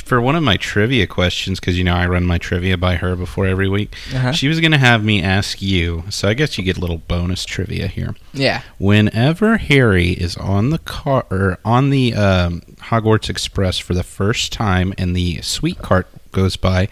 [0.04, 3.16] for one of my trivia questions, because, you know, I run my trivia by her
[3.16, 4.32] before every week, Uh-huh.
[4.32, 6.04] she was going to have me ask you.
[6.10, 8.14] So I guess you get a little bonus trivia here.
[8.34, 8.60] Yeah.
[8.76, 14.52] Whenever Harry is on the car or on the um, Hogwarts Express for the first
[14.52, 16.88] time and the sweet cart goes by.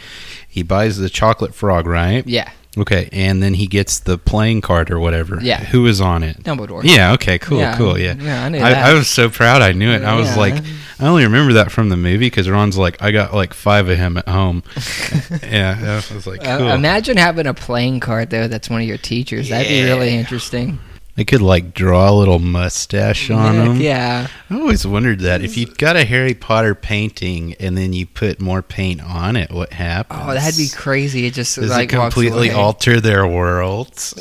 [0.48, 2.26] He buys the chocolate frog, right?
[2.26, 5.38] Yeah, Okay, and then he gets the playing card or whatever.
[5.42, 5.62] Yeah.
[5.62, 6.42] Who is on it?
[6.42, 6.82] Dumbledore.
[6.82, 7.12] Yeah.
[7.12, 7.38] Okay.
[7.38, 7.58] Cool.
[7.58, 7.98] Yeah, cool.
[7.98, 8.14] Yeah.
[8.14, 8.86] yeah, I knew I, that.
[8.86, 9.60] I was so proud.
[9.60, 10.02] I knew it.
[10.02, 10.36] I was Yeah.
[10.36, 10.54] like,
[10.98, 13.98] I only remember that from the movie because Ron's like, I got like five of
[13.98, 14.62] him at home.
[15.42, 16.00] yeah.
[16.10, 18.48] I was like, Uh, imagine having a playing card though.
[18.48, 19.50] That's one of your teachers.
[19.50, 20.78] That'd be really interesting.
[21.14, 23.80] They could like draw a little mustache on him.
[23.80, 24.28] Yeah.
[24.48, 28.40] I always wondered that if you got a Harry Potter painting and then you put
[28.40, 30.20] more paint on it, what happens?
[30.22, 31.26] Oh, that'd be crazy.
[31.26, 34.14] It just Does like it completely alter their worlds?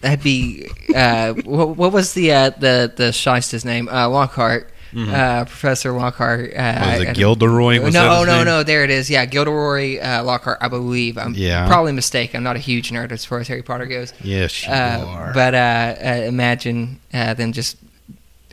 [0.00, 0.66] That'd be.
[0.94, 3.88] Uh, what, what was the uh, the the shyster's name?
[3.88, 4.71] Uh, Lockhart.
[4.96, 6.52] Uh, Professor Lockhart.
[6.54, 6.90] Uh, Mm-hmm.
[6.90, 7.80] Was it Gilderoy?
[7.80, 8.44] Was no, his no, name?
[8.44, 8.62] no.
[8.62, 9.08] There it is.
[9.08, 10.58] Yeah, Gilderoy uh, Lockhart.
[10.60, 11.16] I believe.
[11.16, 11.66] I'm Yeah.
[11.66, 12.38] probably mistaken.
[12.38, 14.12] I'm not a huge nerd as far as Harry Potter goes.
[14.22, 15.32] Yes, you Uh, are.
[15.32, 17.76] but uh, uh, imagine uh, them just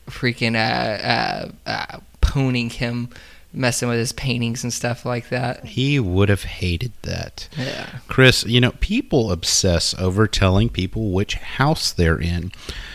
[0.10, 0.60] freaking uh,
[1.08, 3.10] uh, uh, ponying him,
[3.52, 5.66] messing with his paintings and stuff like that.
[5.66, 7.50] he would have hated that.
[7.58, 7.88] Yeah.
[8.08, 12.52] Chris, you know, people obsess over telling people which house they're in.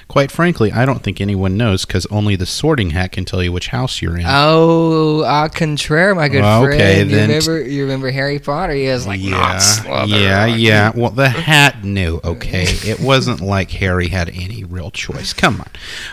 [0.06, 3.50] Quite frankly, I don't think anyone knows because only the sorting hat can tell you
[3.50, 4.24] which house you're in.
[4.28, 6.74] Oh, au contraire, my good Well, friend.
[6.80, 7.62] okay, you then- remember?
[7.68, 8.74] You remember Harry Potter?
[8.74, 10.92] He was like, yeah, yeah, yeah.
[10.94, 12.20] Well, the hat knew.
[12.22, 15.32] Okay, it wasn't like Harry had any real choice.
[15.32, 15.70] Come on.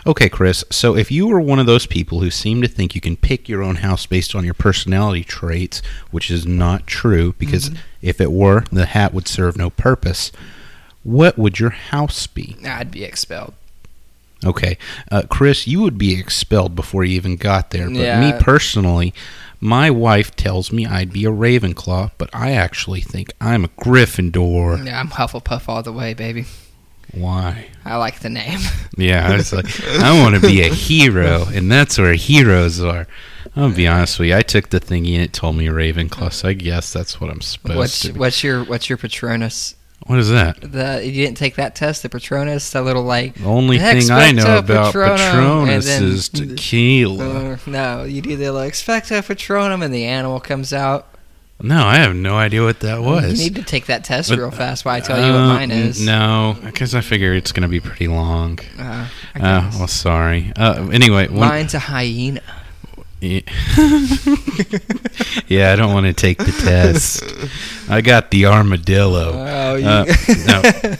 [0.07, 0.63] Okay, Chris.
[0.71, 3.47] So if you were one of those people who seem to think you can pick
[3.49, 7.79] your own house based on your personality traits, which is not true, because Mm-hmm.
[8.01, 10.31] if it were, the hat would serve no purpose.
[11.03, 12.55] What would your house be?
[12.65, 13.53] I'd be expelled.
[14.43, 14.77] Okay,
[15.11, 17.87] uh, Chris, you would be expelled before you even got there.
[17.89, 18.19] But Yeah.
[18.19, 19.13] me personally,
[19.59, 24.83] my wife tells me I'd be a Ravenclaw, but I actually think I'm a Gryffindor.
[24.85, 26.45] Yeah, I'm Hufflepuff all the way, baby.
[27.13, 27.67] Why?
[27.85, 28.59] I like the name.
[28.97, 29.67] Yeah, I was like,
[29.99, 33.05] I want to be a hero, and that's where heroes are.
[33.55, 34.35] I'll be honest with you.
[34.35, 37.41] I took the thingy and it told me Ravenclaw, so I guess that's what I'm
[37.41, 38.13] supposed what's to.
[38.13, 38.19] Be.
[38.19, 39.75] what's your what's your Patronus?
[40.07, 40.59] What is that?
[40.61, 43.35] The you didn't take that test, the Patronus, the little like.
[43.35, 47.53] The only thing I know about Patronum, Patronus then- is tequila.
[47.53, 51.07] Uh, no, you do the like expecto Patronum, and the animal comes out.
[51.63, 53.37] No, I have no idea what that was.
[53.39, 55.47] You need to take that test But- real fast while I tell you what Uh,
[55.53, 56.03] mine is.
[56.03, 58.57] No, because I figure it's going to be pretty long.
[58.79, 60.51] Uh, I Uh, well, sorry.
[60.55, 62.41] Uh, anyway, one, Mine's a hyena.
[63.21, 63.41] Yeah.
[65.47, 67.23] yeah, I don't want to take the test.
[67.89, 69.33] I got the armadillo.
[69.33, 69.85] Oh, you.
[69.87, 70.05] Uh,
[70.47, 70.95] no.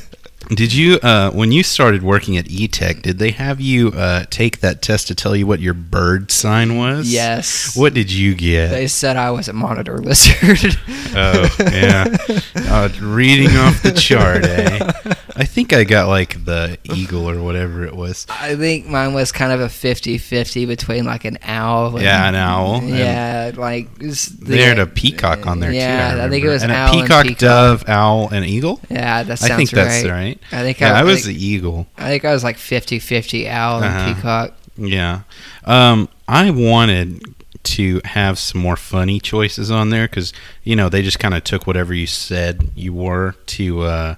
[0.50, 4.60] Did you, uh, when you started working at E-Tech, did they have you uh, take
[4.60, 7.12] that test to tell you what your bird sign was?
[7.12, 7.76] yes.
[7.78, 8.70] What did you get?
[8.70, 10.78] They said I was a monitor lizard.
[11.16, 12.06] Oh, yeah.
[12.72, 15.16] Uh, reading off the chart, eh?
[15.36, 18.26] I think I got like the eagle or whatever it was.
[18.30, 21.96] I think mine was kind of a 50-50 between like an owl.
[21.96, 22.76] And, Yeah, an owl.
[22.76, 26.22] and Yeah, like it's the- They had a peacock on there yeah, too.
[26.22, 27.40] I think it was and owl a and peacock, peacock.
[27.40, 28.80] dove, owl, and eagle.
[28.90, 30.12] Yeah, that sounds I think that's right.
[30.12, 30.40] right.
[30.52, 31.88] I think Yeah, I, I was think, the eagle.
[31.98, 33.98] I think I was like 50-50 owl Uh-huh.
[33.98, 34.54] and peacock.
[34.78, 35.22] Yeah.
[35.66, 37.22] Um, I wanted
[37.64, 41.44] to have some more funny choices on there because you know they just kind of
[41.44, 44.16] took whatever you said you were to uh,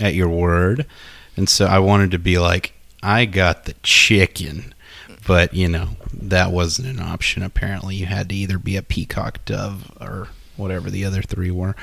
[0.00, 0.86] at your word,
[1.36, 4.74] and so I wanted to be like, I got the chicken,
[5.26, 7.42] but you know that wasn't an option.
[7.42, 11.76] Apparently, you had to either be a peacock, dove, or whatever the other three were.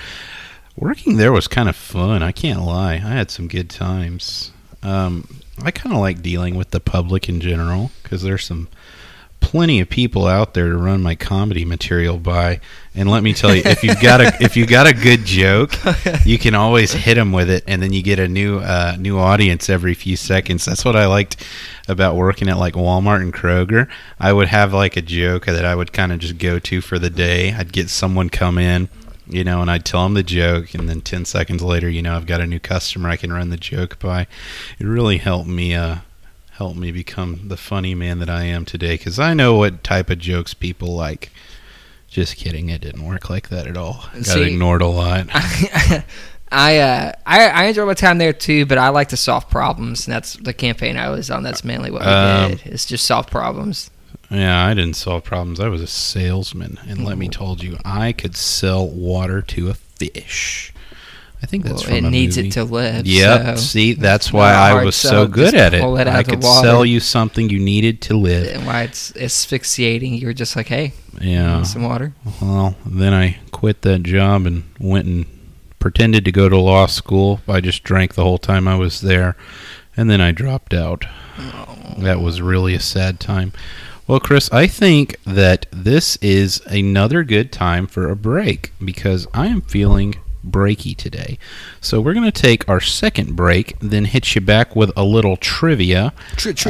[0.77, 2.21] Working there was kind of fun.
[2.21, 2.95] I can't lie.
[2.95, 4.51] I had some good times.
[4.83, 8.67] Um, I kind of like dealing with the public in general because there's some
[9.45, 12.59] plenty of people out there to run my comedy material by.
[12.95, 15.73] And let me tell you, if you've got a if you got a good joke,
[16.25, 19.19] you can always hit them with it, and then you get a new uh, new
[19.19, 20.65] audience every few seconds.
[20.65, 21.45] That's what I liked
[21.87, 23.87] about working at like Walmart and Kroger.
[24.19, 26.97] I would have like a joke that I would kind of just go to for
[26.97, 27.53] the day.
[27.53, 28.89] I'd get someone come in.
[29.27, 32.15] You know, and I'd tell them the joke, and then ten seconds later, you know,
[32.15, 34.27] I've got a new customer I can run the joke by.
[34.79, 35.97] It really helped me uh,
[36.57, 40.09] help me become the funny man that I am today because I know what type
[40.09, 41.31] of jokes people like.
[42.07, 44.05] Just kidding, it didn't work like that at all.
[44.13, 45.27] Got See- ignored a lot.
[46.51, 50.07] I, uh, I I enjoy my time there too, but I like to solve problems,
[50.07, 51.43] and that's the campaign I was on.
[51.43, 52.61] That's mainly what we Um, did.
[52.67, 53.89] It's just solve problems.
[54.29, 55.59] Yeah, I didn't solve problems.
[55.59, 59.73] I was a salesman, and let me told you, I could sell water to a
[59.73, 60.71] fish.
[61.45, 62.47] I think that's Well, from it a needs movie.
[62.49, 63.05] it to live.
[63.05, 63.59] Yep.
[63.59, 65.83] so- See, that's why not a I hard was so good at it.
[65.83, 66.65] it I could water.
[66.67, 68.47] sell you something you needed to live.
[68.47, 70.15] and why it's asphyxiating.
[70.15, 71.61] You were just like, hey, Yeah.
[71.61, 72.13] some water.
[72.41, 75.27] Well, then I quit that job and went and
[75.77, 77.41] pretended to go to law school.
[77.47, 79.37] I just drank the whole time I was there,
[79.95, 81.05] and then I dropped out.
[81.99, 83.53] That was really a sad time.
[84.07, 89.45] Well, Chris, I think that this is another good time for a break because I
[89.45, 90.15] am feeling
[90.51, 91.37] breaky today.
[91.81, 95.37] So we're going to take our second break, then hit you back with a little
[95.37, 96.13] trivia.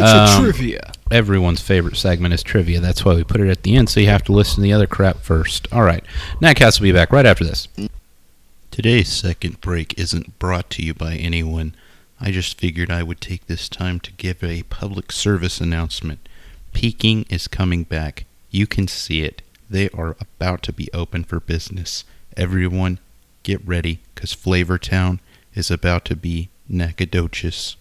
[0.03, 0.91] Um, Trivia.
[1.11, 2.79] Everyone's favorite segment is trivia.
[2.79, 4.73] That's why we put it at the end, so you have to listen to the
[4.73, 5.67] other crap first.
[5.71, 6.03] All right.
[6.41, 7.67] Natcast will be back right after this.
[8.71, 11.75] Today's second break isn't brought to you by anyone.
[12.19, 16.27] I just figured I would take this time to give a public service announcement.
[16.73, 18.25] Peking is coming back.
[18.51, 19.41] You can see it.
[19.69, 22.03] They are about to be open for business.
[22.37, 22.99] Everyone,
[23.45, 25.19] get ready, because Flavortown
[25.53, 27.77] is about to be Nacogdoches.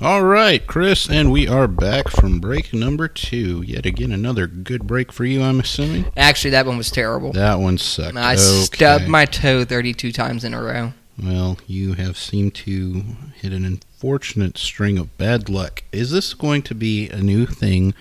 [0.00, 3.62] All right, Chris, and we are back from break number two.
[3.62, 6.04] Yet again, another good break for you, I'm assuming.
[6.16, 7.32] Actually, that one was terrible.
[7.32, 8.16] That one sucked.
[8.16, 8.40] I Okay.
[8.64, 10.92] stubbed my toe 32 times in a row.
[11.20, 13.02] Well, you have seemed to
[13.34, 15.82] hit an unfortunate string of bad luck.
[15.90, 17.92] Is this going to be a new thing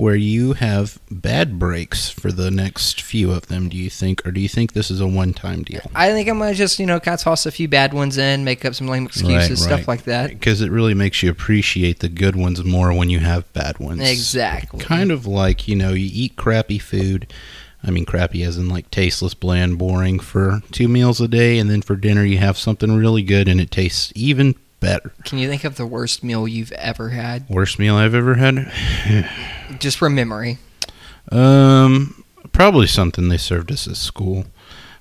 [0.00, 4.26] where you have bad breaks for the next few of them, do you think?
[4.26, 5.82] Or do you think this is a one time deal?
[5.94, 8.42] I think I'm gonna just you know kind of toss a few bad ones in,
[8.42, 9.88] make up some lame excuses, Right, stuff right.
[9.88, 10.30] like that.
[10.30, 14.00] Because it really makes you appreciate the good ones more when you have bad ones.
[14.00, 14.80] Exactly.
[14.80, 17.32] Kind of like, you know, you eat crappy food.
[17.82, 21.70] I mean, crappy as in like tasteless, bland, boring for two meals a day, and
[21.70, 25.12] then for dinner you have something really good and it tastes even better.
[25.24, 28.72] Can you think of the worst meal you've ever had, Worst meal I've ever had?
[29.78, 30.58] just from memory?
[31.30, 34.46] Um, probably something they served us at school.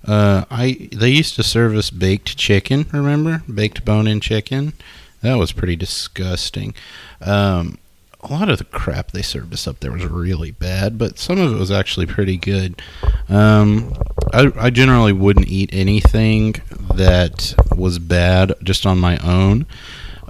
[0.05, 2.85] Uh, I they used to serve us baked chicken.
[2.91, 4.73] Remember baked bone-in chicken?
[5.21, 6.73] That was pretty disgusting.
[7.21, 7.77] Um,
[8.21, 11.39] a lot of the crap they served us up there was really bad, but some
[11.39, 12.81] of it was actually pretty good.
[13.29, 13.93] Um,
[14.33, 16.55] I, I generally wouldn't eat anything
[16.95, 19.65] that was bad just on my own.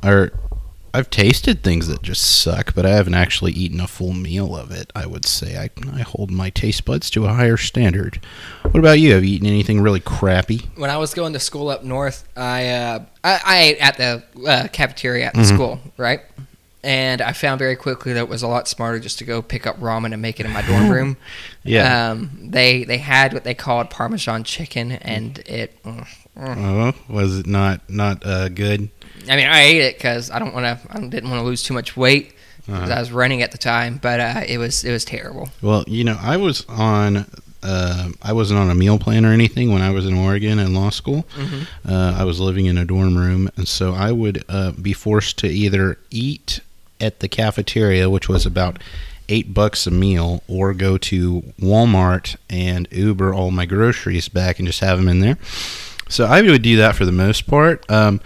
[0.03, 0.31] Or
[0.93, 4.71] I've tasted things that just suck, but I haven't actually eaten a full meal of
[4.71, 4.91] it.
[4.95, 8.23] I would say I, I hold my taste buds to a higher standard.
[8.63, 9.13] What about you?
[9.13, 10.69] Have you eaten anything really crappy?
[10.75, 14.23] When I was going to school up north, I uh, I, I ate at the
[14.47, 15.53] uh, cafeteria at the Mhm.
[15.53, 16.21] school, right?
[16.83, 19.67] And I found very quickly that it was a lot smarter just to go pick
[19.67, 21.17] up ramen and make it in my dorm room.
[21.63, 22.11] Yeah.
[22.11, 25.83] Um, they they had what they called Parmesan chicken, and it.
[25.83, 26.57] mm, mm.
[26.57, 28.89] Oh, was it not not uh, good?
[29.29, 30.91] I mean, I ate it because I don't want to.
[30.91, 32.33] I didn't want to lose too much weight
[32.67, 32.91] Uh-huh.
[32.93, 35.49] I was running at the time, but uh, it was it was terrible.
[35.61, 37.25] Well, you know, I was on.
[37.61, 40.73] Uh, I wasn't on a meal plan or anything when I was in Oregon in
[40.73, 41.25] law school.
[41.35, 41.67] Mhm.
[41.85, 45.37] Uh, I was living in a dorm room, and so I would uh, be forced
[45.39, 46.61] to either eat
[46.99, 48.79] at the cafeteria, which was about
[49.27, 54.67] eight bucks a meal, or go to Walmart and Uber all my groceries back and
[54.67, 55.37] just have them in there.
[56.09, 57.89] So I would do that for the most part.
[57.89, 58.21] Um,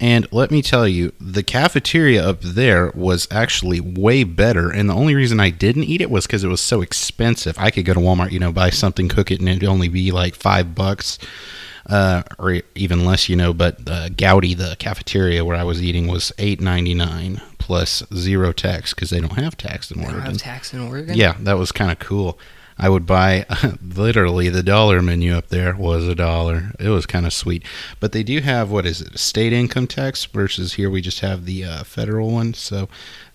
[0.00, 4.70] and let me tell you, the cafeteria up there was actually way better.
[4.70, 7.58] And the only reason I didn't eat it was because it was so expensive.
[7.58, 10.10] I could go to Walmart, you know, buy something, cook it, and it'd only be
[10.10, 11.18] like five bucks.
[11.88, 13.52] Uh, or even less, you know.
[13.54, 18.52] But uh, Gowdy, the cafeteria where I was eating, was eight ninety nine plus zero
[18.52, 20.30] tax because they don't have tax in They don't Oregon.
[20.32, 21.16] have tax in Oregon.
[21.16, 22.38] Yeah, that was kind of cool.
[22.78, 23.44] I would buy
[23.82, 26.70] literally the dollar menu up there was a dollar.
[26.78, 27.64] It was kind of sweet.
[27.98, 31.44] But they do have what is it, state income tax versus here we just have
[31.44, 32.54] the uh, federal one.
[32.54, 32.88] So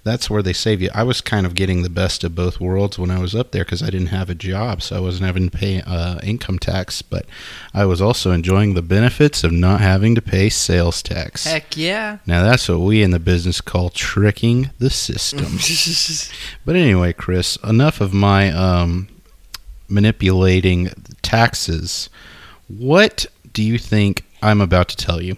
[0.04, 0.90] that's where they save you.
[0.96, 3.64] I was kind of getting the best of both worlds when I was up there
[3.64, 7.02] because I didn't have a job, so I wasn't having to pay uh, income tax.
[7.04, 7.26] But
[7.74, 11.46] I was also enjoying the benefits of not having to pay sales tax.
[11.46, 12.18] Heck yeah.
[12.26, 15.46] Now that's what we in the business call tricking the system.
[16.66, 19.08] But anyway, Chris, enough of my um,
[19.88, 20.90] manipulating
[21.22, 22.10] taxes.
[22.68, 25.38] What do you think I'm about to tell you?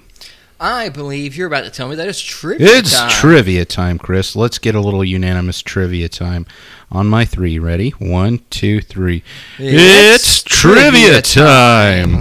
[0.66, 3.10] I believe you're about to tell me that it's trivia It's time.
[3.10, 4.34] trivia time, Chris.
[4.34, 6.46] Let's get a little unanimous trivia time.
[6.90, 7.90] On my three, ready?
[8.00, 9.24] One, two, three.
[9.60, 12.20] It's, trivia time.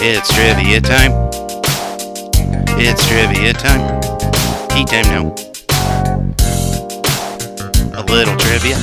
[0.00, 1.12] It's trivia time.
[2.80, 4.00] It's trivia time.
[4.70, 5.34] Tea time now.
[7.92, 8.76] A little trivia.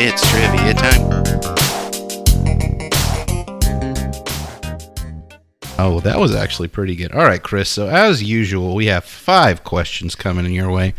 [0.00, 1.69] It's trivia time.
[5.82, 7.12] Oh, that was actually pretty good.
[7.12, 7.68] All right, Chris.
[7.70, 10.94] So as usual, we have five questions coming in your way.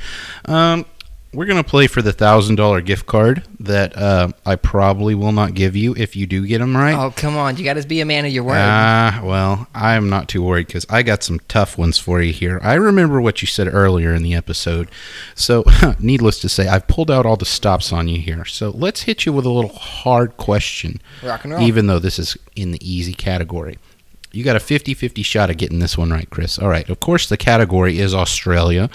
[0.46, 0.86] Um,
[1.34, 5.54] we're gonna play for the thousand dollar gift card that uh, I probably will not
[5.54, 6.94] give you if you do get them right.
[6.94, 8.58] Oh come on, you got to be a man of your word.
[8.58, 12.60] Ah, well, I'm not too worried because I got some tough ones for you here.
[12.62, 14.90] I remember what you said earlier in the episode.
[15.34, 15.64] So,
[16.00, 18.44] needless to say, I've pulled out all the stops on you here.
[18.44, 21.62] So, let's hit you with a little hard question, Rock and roll.
[21.62, 23.78] even though this is in the easy category.
[24.32, 26.58] You got a 50 50 shot of getting this one right, Chris.
[26.58, 26.90] All right.
[26.90, 28.90] Of course, the category is Australia.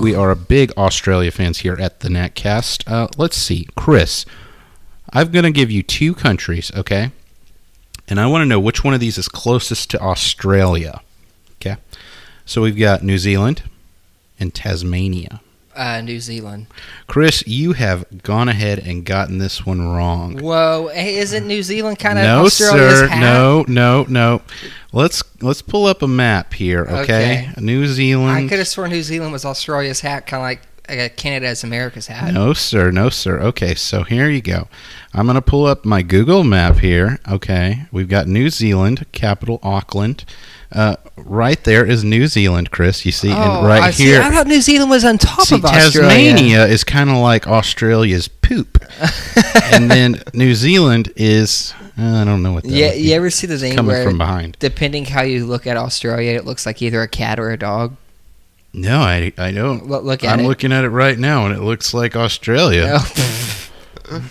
[0.00, 2.84] We are a big Australia fans here at the Natcast.
[2.86, 3.66] Uh, let's see.
[3.76, 4.24] Chris,
[5.12, 7.10] I'm going to give you two countries, okay?
[8.08, 11.00] And I want to know which one of these is closest to Australia.
[11.60, 11.76] Okay.
[12.44, 13.64] So we've got New Zealand
[14.38, 15.40] and Tasmania.
[15.76, 16.66] Uh, New Zealand.
[17.06, 20.38] Chris, you have gone ahead and gotten this one wrong.
[20.38, 23.08] Whoa, hey, isn't New Zealand kind of no, Australia's sir.
[23.08, 23.20] hat?
[23.20, 24.42] No, no, no.
[24.92, 27.50] Let's let's pull up a map here, okay?
[27.50, 27.50] Okay.
[27.58, 28.30] New Zealand.
[28.30, 30.62] I could have sworn New Zealand was Australia's hat, kind of like
[31.16, 32.32] Canada is America's hat.
[32.32, 32.90] No, sir.
[32.90, 33.40] No, sir.
[33.40, 34.68] Okay, so here you go.
[35.12, 37.18] I'm going to pull up my Google map here.
[37.28, 40.24] Okay, we've got New Zealand, capital Auckland.
[40.72, 43.06] Uh, right there is New Zealand, Chris.
[43.06, 44.04] You see, Oh, and right I see.
[44.04, 44.20] here.
[44.20, 46.10] I thought New Zealand was on top See, of Australia.
[46.32, 48.78] Tasmania is kind of like Australia's poop,
[49.72, 52.70] and then New Zealand is uh, I don't know what that.
[52.72, 54.56] Yeah, you ever see the thing coming from behind.
[54.58, 57.96] depending how you look at Australia, it looks like either a cat or a dog?
[58.76, 59.86] No, I, I don't.
[59.88, 60.48] Look, look at I'm it.
[60.48, 62.98] looking at it right now, and it looks like Australia.
[63.00, 64.30] Oh,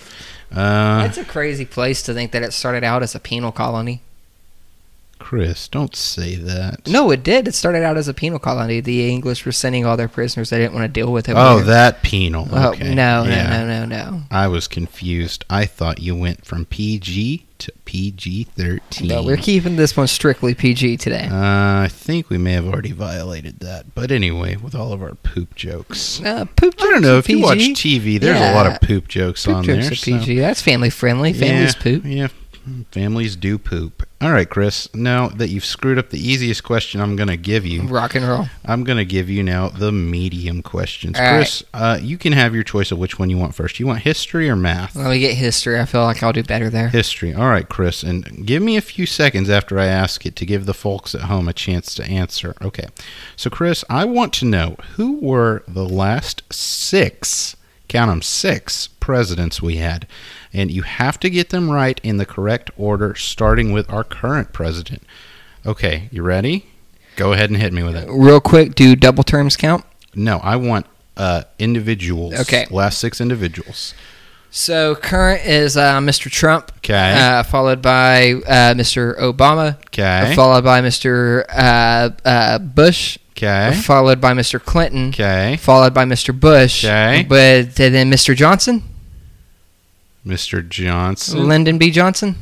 [0.52, 4.00] Uh, That's a crazy place to think that it started out as a penal colony.
[5.26, 6.86] Chris, don't say that.
[6.86, 7.48] No, it did.
[7.48, 8.78] It started out as a penal colony.
[8.78, 11.28] The English were sending all their prisoners they didn't want to deal with.
[11.28, 12.46] over Oh, that penal.
[12.52, 12.94] Oh, Okay.
[12.94, 13.48] no, yeah.
[13.64, 14.22] no, no, no, no.
[14.30, 15.44] I was confused.
[15.50, 19.08] I thought you went from PG to PG 13.
[19.08, 21.26] No, we're keeping this one strictly PG today.
[21.28, 21.34] uh,
[21.82, 23.96] I think we may have already violated that.
[23.96, 26.22] But anyway, with all of our poop jokes.
[26.22, 27.18] Uh, poop I don't know.
[27.18, 29.92] If you watch TV, there's a lot of poop jokes Poop on jokes there.
[29.92, 30.38] are so- PG.
[30.38, 31.32] That's family friendly.
[31.32, 32.02] Families yeah, poop.
[32.04, 32.28] Yeah,
[32.90, 34.06] families do poop.
[34.20, 34.92] All right, Chris.
[34.94, 38.26] Now that you've screwed up the easiest question I'm going to give you, Rock and
[38.26, 38.46] roll.
[38.64, 41.18] I'm going to give you now the medium questions.
[41.18, 41.36] All right.
[41.36, 43.78] Chris, uh, you can have your choice of which one you want first.
[43.78, 44.96] You want history or math?
[44.96, 45.78] Let me get history.
[45.78, 46.88] I feel like I'll do better there.
[46.88, 47.34] History.
[47.34, 48.02] All right, Chris.
[48.02, 51.22] And give me a few seconds after I ask it to give the folks at
[51.22, 52.54] home a chance to answer.
[52.62, 52.86] Okay.
[53.36, 57.54] So, Chris, I want to know who were the last six,
[57.88, 60.06] count them, six presidents we had.
[60.56, 64.54] And you have to get them right in the correct order, starting with our current
[64.54, 65.02] president.
[65.66, 66.64] Okay, you ready?
[67.16, 68.08] Go ahead and hit me with it.
[68.10, 69.84] Real quick, do double terms count?
[70.14, 70.86] No, I want
[71.18, 72.32] uh, individuals.
[72.40, 72.66] Okay.
[72.70, 73.92] Last six individuals.
[74.50, 76.30] So current is uh, Mr.
[76.30, 77.12] Trump, Okay.
[77.18, 79.18] uh, followed by uh, Mr.
[79.20, 80.32] Obama, Okay.
[80.34, 81.44] followed by Mr.
[81.54, 83.78] Uh, uh, Bush, Okay.
[83.82, 84.58] followed by Mr.
[84.62, 85.58] Clinton, Okay.
[85.60, 86.38] followed by Mr.
[86.38, 87.26] Bush, Okay.
[87.28, 88.34] but then Mr.
[88.34, 88.82] Johnson,
[90.26, 90.66] Mr.
[90.68, 91.46] Johnson.
[91.46, 91.90] Lyndon B.
[91.90, 92.34] Johnson.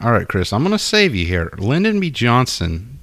[0.00, 1.52] All right, Chris, I'm going to save you here.
[1.58, 2.10] Lyndon B.
[2.10, 2.98] Johnson,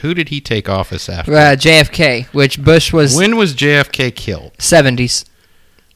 [0.00, 1.32] who did he take office after?
[1.32, 4.52] Uh, JFK, which Bush was when was JFK killed?
[4.58, 5.24] 70s.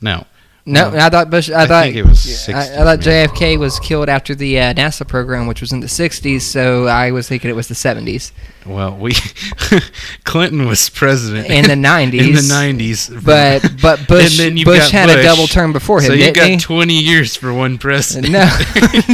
[0.01, 0.27] No.
[0.69, 0.99] No, No.
[0.99, 1.49] I thought Bush.
[1.49, 2.99] I, I thought think it was I, I thought.
[2.99, 6.41] JFK was killed after the uh, NASA program, which was in the 60s.
[6.41, 8.33] So I was thinking it was the 70s
[8.67, 9.15] Well, we
[10.25, 12.13] Clinton was president in the 90s.
[12.27, 13.25] in the 90s.
[13.25, 16.57] But but Bush Bush had a double term before him, so you got he?
[16.57, 18.33] 20 years for one president.
[18.33, 18.45] no,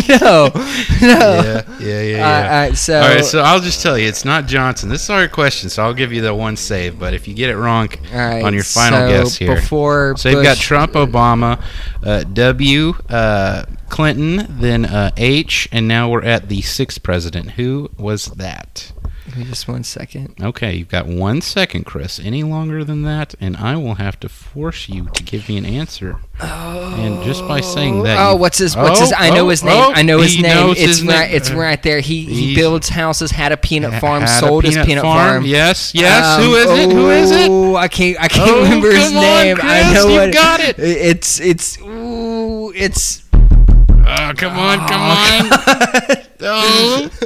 [0.09, 0.53] no, no.
[1.01, 2.01] yeah, yeah, yeah.
[2.01, 2.27] yeah.
[2.27, 4.89] Uh, uh, so, All right, so I'll just tell you, it's not Johnson.
[4.89, 6.99] This is our question, so I'll give you the one save.
[6.99, 10.29] But if you get it wrong right, on your final so guess here, before so
[10.29, 11.63] you've got Trump, Obama,
[12.03, 17.53] uh, W, uh, Clinton, then uh, H, and now we're at the sixth president.
[17.53, 18.93] Who was that?
[19.27, 20.35] Give me Just one second.
[20.43, 22.19] Okay, you've got one second, Chris.
[22.19, 25.65] Any longer than that, and I will have to force you to give me an
[25.65, 26.17] answer.
[26.41, 28.77] And just by saying that, Oh, you- what's his?
[28.77, 29.13] What's his?
[29.13, 29.73] Oh, I know oh, his name.
[29.75, 30.71] oh, I know his name.
[30.71, 31.29] It's his right.
[31.29, 31.37] name.
[31.37, 32.01] It's right there.
[32.01, 33.31] He he builds houses.
[33.31, 34.27] Had a peanut farm.
[34.27, 35.45] Sold his peanut farm.
[35.45, 36.39] Yes, yes.
[36.41, 36.93] Um, Who is it?
[36.93, 37.49] Who is it?
[37.51, 38.21] Oh, I can't.
[38.21, 39.57] I can't Oh, remember his on, name.
[39.63, 40.33] I Chris, know you what.
[40.33, 40.79] got it.
[40.81, 41.79] It's it's.
[41.81, 43.23] Ooh, it's.
[43.35, 46.17] Oh, come on, come on.
[46.45, 47.09] Oh.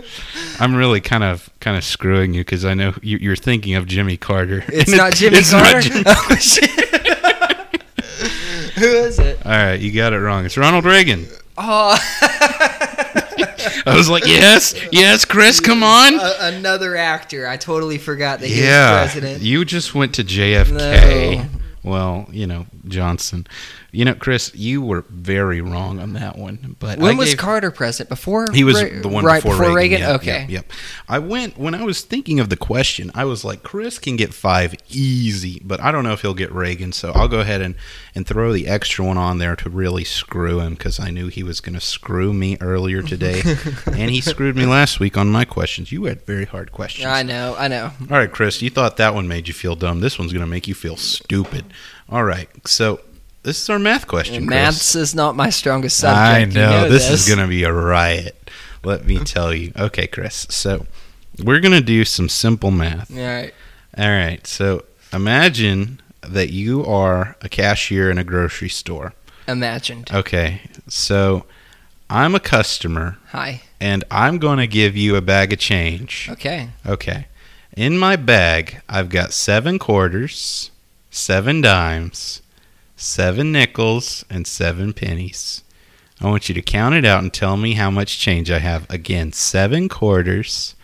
[0.61, 3.86] I'm really kind of kind of screwing you because I know you, you're thinking of
[3.86, 4.64] Jimmy Carter.
[4.68, 5.88] It's not Jimmy it's not Carter.
[5.88, 6.70] Jimmy- Oh, shit.
[8.76, 9.44] Who is it?
[9.44, 10.44] All right, you got it wrong.
[10.44, 11.26] It's Ronald Reagan.
[11.57, 11.96] Oh.
[13.88, 16.14] I was like, yes, yes, Chris, come on.
[16.14, 17.46] A- another actor.
[17.48, 19.42] I totally forgot that he was president.
[19.42, 21.36] you just went to JFK.
[21.38, 21.46] No.
[21.82, 23.46] Well, you know Johnson.
[23.97, 26.76] You know, Chris, you were very wrong on that one.
[26.78, 28.11] But When I was gave- Carter president?
[28.11, 30.01] Before He was Re- the one right before, Reagan.
[30.01, 30.40] Yep, okay.
[30.40, 30.72] Yep, yep.
[31.09, 33.11] I went when I was thinking of the question.
[33.14, 36.53] I was like, Chris can get five easy, but I don't know if he'll get
[36.53, 36.92] Reagan.
[36.92, 37.74] So I'll go ahead and
[38.14, 41.42] and throw the extra one on there to really screw him because I knew he
[41.42, 43.40] was going to screw me earlier today,
[43.86, 45.90] and he screwed me last week on my questions.
[45.90, 47.07] You had very hard questions.
[47.07, 47.57] I know.
[47.59, 47.92] I know.
[48.11, 50.01] All right, Chris, you thought that one made you feel dumb.
[50.01, 51.64] This one's going to make you feel stupid.
[52.09, 53.01] All right, so
[53.47, 54.47] this is our math question.
[54.47, 54.51] Chris.
[54.51, 56.18] Maths is not my strongest subject.
[56.18, 58.51] I You know, know this, is going to be a riot.
[58.82, 59.72] Let me tell you.
[59.76, 60.47] Okay, Chris.
[60.51, 60.86] So
[61.42, 63.11] We're gonna do some simple math.
[63.11, 63.55] All right.
[63.97, 64.47] All right.
[64.47, 69.12] So imagine that you are a cashier in a grocery store.
[69.49, 70.11] Imagined.
[70.12, 70.62] Okay.
[70.88, 71.47] So
[72.11, 73.62] I'm a customer Hi.
[73.80, 76.28] and I'm going to give you a bag of change.
[76.32, 76.70] Okay.
[76.84, 77.26] Okay.
[77.76, 80.70] In my bag, I've got seven quarters,
[81.11, 82.40] seven dimes,
[82.97, 85.62] seven nickels, and seven pennies.
[86.20, 88.88] I want you to count it out and tell me how much change I have.
[88.90, 90.74] Again, seven quarters,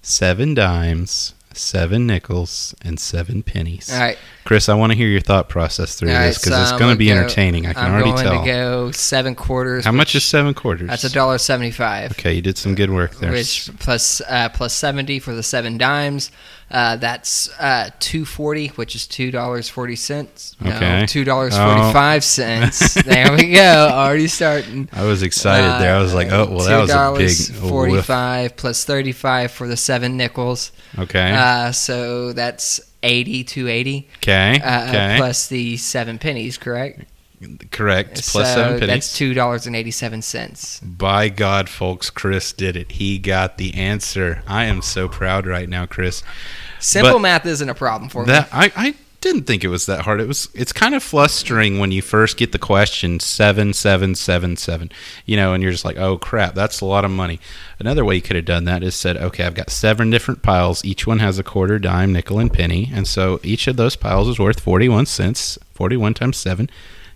[0.00, 3.92] seven dimes, seven nickels, and seven pennies.
[3.92, 4.18] All right.
[4.48, 6.94] Chris, I want to hear your thought process through All this because so it's going
[6.94, 7.66] to be go- entertaining.
[7.66, 8.40] I can I'm already going tell.
[8.44, 9.84] to go seven quarters.
[9.84, 10.88] How much is seven quarters?
[10.88, 12.12] That's a dollar seventy-five.
[12.12, 13.30] Okay, you did some good work there.
[13.30, 16.30] Which plus uh, plus seventy for the seven dimes.
[16.70, 20.56] Uh, that's uh, two forty, which is two dollars forty cents.
[20.62, 21.00] Okay.
[21.00, 21.74] No, two dollars Oh.
[21.76, 22.94] forty-five cents.
[23.04, 23.88] there we go.
[23.92, 24.88] Already starting.
[24.94, 25.94] I was excited there.
[25.94, 27.28] I was like, oh, well, that was a big
[27.60, 27.70] whiff.
[27.70, 30.72] forty-five plus thirty-five for the seven nickels.
[30.98, 31.32] Okay.
[31.34, 34.08] Uh, so that's eighty to eighty.
[34.18, 34.60] okay.
[34.62, 35.14] Uh, okay.
[35.18, 37.04] Plus the seven pennies, correct?
[37.70, 38.14] Correct.
[38.30, 38.94] Plus so seven pennies.
[38.94, 40.80] That's two dollars and eighty-seven cents.
[40.80, 42.92] By God, folks, Chris did it.
[42.92, 44.42] He got the answer.
[44.46, 46.22] I am so proud right now, Chris.
[46.80, 48.32] Simple But math isn't a problem for me.
[48.32, 50.20] I, I didn't think it was that hard.
[50.20, 50.48] It was.
[50.54, 54.90] It's kind of flustering when you first get the question seven seven seven seven.
[55.26, 57.40] You know, and you're just like, oh crap, that's a lot of money.
[57.78, 60.84] Another way you could have done that is said, okay, I've got seven different piles.
[60.84, 64.28] Each one has a quarter, dime, nickel, and penny, and so each of those piles
[64.28, 65.58] is worth forty one cents.
[65.72, 66.70] Forty one times seven.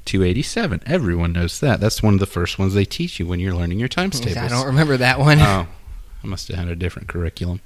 [0.04, 0.82] 287.
[0.84, 1.78] Everyone knows that.
[1.78, 4.38] That's one of the first ones they teach you when you're learning your times tables.
[4.38, 5.38] I don't remember that one.
[5.40, 5.68] Oh,
[6.22, 7.60] I must have had a different curriculum.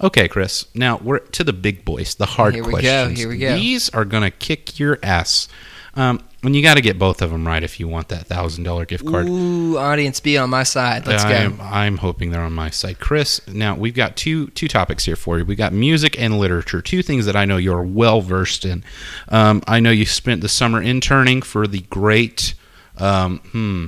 [0.00, 0.66] Okay, Chris.
[0.74, 3.54] Now we're to the big boys, the hard Here we go, here we go.
[3.54, 5.48] These are gonna kick your ass,
[5.94, 8.64] um, and you got to get both of them right if you want that thousand
[8.64, 9.28] dollar gift card.
[9.28, 11.06] Ooh, audience, be on my side.
[11.06, 11.62] Let's I'm, go.
[11.62, 13.40] I'm hoping they're on my side, Chris.
[13.48, 15.44] Now we've got two two topics here for you.
[15.44, 18.84] We got music and literature, two things that I know you're well versed in.
[19.28, 22.54] Um, I know you spent the summer interning for the great.
[22.96, 23.86] Um, hmm,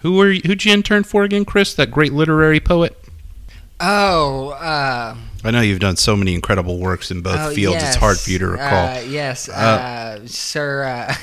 [0.00, 1.74] who were you, who'd you intern for again, Chris?
[1.74, 2.96] That great literary poet.
[3.80, 5.16] Oh, uh,
[5.46, 7.82] I know you've done so many incredible works in both oh, fields.
[7.82, 7.88] yes.
[7.88, 8.96] It's hard for you to recall.
[8.96, 10.84] Uh, yes, uh, sir.
[10.84, 11.14] Uh,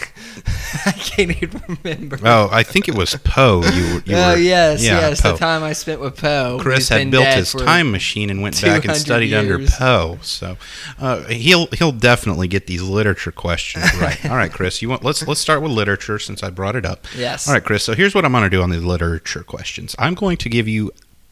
[0.86, 2.20] I can't even remember.
[2.24, 3.64] oh, I think it was Poe.
[3.64, 5.22] You, you oh were, yes, yeah, yes.
[5.22, 5.32] Poe.
[5.32, 6.60] The time I spent with Poe.
[6.62, 9.58] Chris had built his time machine and went back and 200 studied under.
[9.66, 10.20] Poe.
[10.22, 10.58] So
[11.00, 14.24] uh, he'll he'll definitely get these literature questions right.
[14.30, 14.84] All right, Chris.
[14.84, 17.08] You want let's let's start with literature since I brought it up.
[17.18, 17.48] Yes.
[17.48, 17.84] All right, Chris.
[17.84, 19.96] So here's what I'm going to do on the literature questions.
[19.98, 20.92] I'm going to give you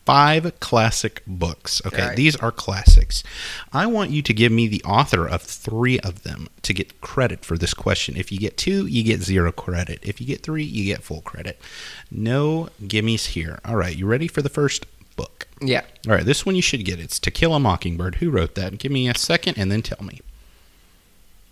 [0.09, 1.83] five classic books.
[1.85, 2.15] Okay, right.
[2.15, 3.23] these are classics.
[3.71, 7.45] I want you to give me the author of three of them to get credit
[7.45, 8.17] for this question.
[8.17, 9.99] If you get two, you get zero credit.
[10.01, 11.61] If you get three, you get full credit.
[12.09, 13.59] No gimmies here.
[13.63, 15.47] All right, you ready for the first book?
[15.61, 15.83] Yeah.
[16.07, 16.99] All right, this one you should get.
[16.99, 18.15] It's To Kill a Mockingbird.
[18.15, 18.79] Who wrote that?
[18.79, 20.21] Give me a second and then tell me.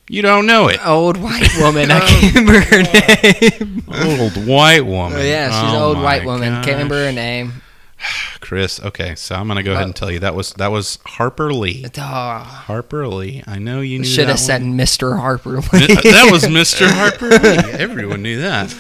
[0.10, 0.84] You don't know it.
[0.84, 1.92] Old white woman.
[1.92, 3.84] I can't remember her name.
[3.88, 5.20] Old white woman.
[5.20, 6.54] Oh, yeah, she's an Oh old white woman.
[6.64, 7.54] Can't remember her name.
[8.48, 8.80] Chris.
[8.82, 10.00] Okay, so I'm gonna go ahead and Oh.
[10.00, 11.86] tell you that was that was Harper Lee.
[11.98, 13.44] Oh, Harper Lee.
[13.46, 14.78] I know you knew should have said one.
[14.78, 15.20] Mr.
[15.20, 15.58] Harper.
[15.58, 15.88] Lee.
[16.12, 16.88] that was Mr.
[16.90, 17.74] Harper Lee.
[17.78, 18.74] Everyone knew that.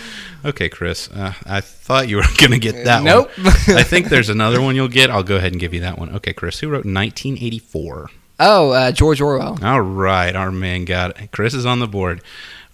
[0.46, 1.10] Okay, Chris.
[1.12, 3.30] Uh, I thought you were gonna get that Nope.
[3.38, 3.48] one.
[3.78, 5.10] I think there's another one you'll get.
[5.10, 6.16] I'll go ahead and give you that one.
[6.16, 6.60] Okay, Chris.
[6.60, 8.10] Who wrote 1984?
[8.40, 9.58] Oh, uh, George Orwell.
[9.64, 11.32] All right, our man got it.
[11.32, 12.22] Chris is on the board.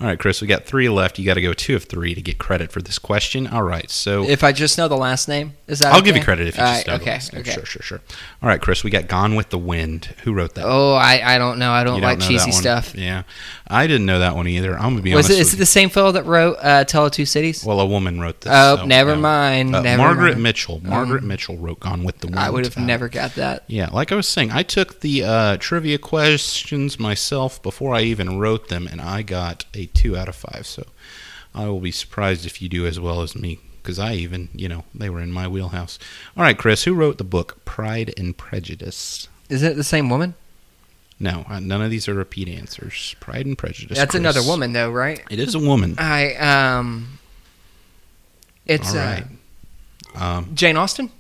[0.04, 1.18] All right, Chris, we got three left.
[1.18, 3.48] You got to go two of three to get credit for this question.
[3.48, 6.08] All right, so If I just know the last name, is that I'll okay?
[6.08, 7.42] give you credit if you All just right, know the okay, last name.
[7.42, 7.52] okay.
[7.54, 8.02] Sure, sure, sure.
[8.42, 10.14] All right, Chris, we got Gone with the Wind.
[10.26, 10.66] Who wrote that?
[10.66, 11.72] Oh, I, I don't know.
[11.72, 12.94] I don't You like cheesy stuff.
[12.96, 13.24] Yeah,
[13.66, 14.74] I didn't know that one either.
[14.78, 15.40] I'm gonna be Was honest.
[15.40, 15.42] it?
[15.42, 17.64] Is it the same fellow that wrote uh, "Tale of Two Cities"?
[17.64, 18.52] Well, a woman wrote this.
[18.54, 19.22] oh, so, never yeah.
[19.22, 19.74] mind.
[19.74, 20.44] Uh, never Margaret mind.
[20.44, 20.82] Mitchell.
[20.84, 22.40] Margaret Um, Mitchell wrote Gone with the Wind.
[22.40, 23.64] I would have Uh, never got that.
[23.68, 28.38] Yeah, like I was saying, I took the uh, trivia questions myself before I even
[28.38, 30.66] wrote them, and I got a two out of five.
[30.66, 30.86] So
[31.54, 34.68] I will be surprised if you do as well as me, because I even, you
[34.68, 36.00] know, they were in my wheelhouse.
[36.38, 39.28] All right, Chris, who wrote the book Pride and Prejudice?
[39.50, 40.36] Is it the same woman?
[41.20, 43.16] No, uh, none of these are repeat answers.
[43.20, 43.98] Pride and Prejudice.
[43.98, 44.20] That's Chris.
[44.20, 45.22] another woman, though, right?
[45.30, 45.96] It is a woman.
[45.98, 47.20] I um,
[48.66, 49.24] it's All right.
[50.16, 51.12] uh, Um, Jane Austen.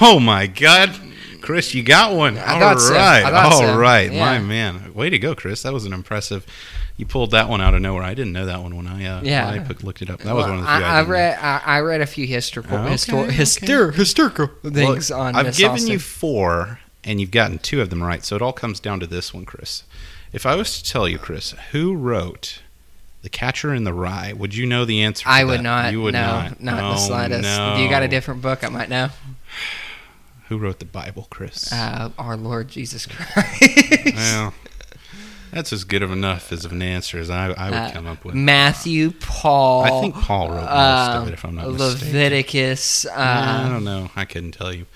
[0.00, 0.94] oh my God,
[1.40, 2.36] Chris, you got one.
[2.38, 2.96] I All thought so.
[2.96, 3.78] All so.
[3.78, 4.18] right, Yeah.
[4.24, 4.92] my man.
[4.94, 5.62] Way to go, Chris.
[5.62, 6.44] That was an impressive.
[6.98, 8.02] You pulled that one out of nowhere.
[8.02, 9.48] I didn't know that one when I uh, Yeah.
[9.48, 10.18] I put, looked it up.
[10.20, 11.38] That was Well, one of the few I, I, read.
[11.40, 13.36] I, I read a few historical, Oh, okay, histor- okay.
[13.36, 15.36] hyster- historical Well, things on.
[15.36, 15.92] I've given Austen.
[15.92, 18.24] you four, and you've gotten two of them right.
[18.24, 19.84] So it all comes down to this one, Chris.
[20.32, 22.62] If I was to tell you, Chris, who wrote
[23.22, 25.22] The Catcher in the Rye, would you know the answer?
[25.22, 25.62] to I would that?
[25.62, 25.92] not.
[25.92, 26.60] You would no, not.
[26.60, 27.42] not oh, the slightest.
[27.42, 27.76] No.
[27.76, 28.64] You got a different book?
[28.64, 29.08] I might know.
[30.48, 31.72] Who wrote the Bible, Chris?
[31.72, 34.14] Uh, our Lord Jesus Christ.
[34.16, 34.54] well,
[35.52, 38.06] that's as good of enough as of an answer as I, I would Uh, come
[38.06, 38.34] up with.
[38.34, 39.84] Matthew, Paul.
[39.84, 42.08] I think Paul wrote most um, of it, if I'm not mistaken.
[42.08, 43.06] Leviticus.
[43.06, 44.10] I Uh, don't know.
[44.16, 44.86] I couldn't tell you.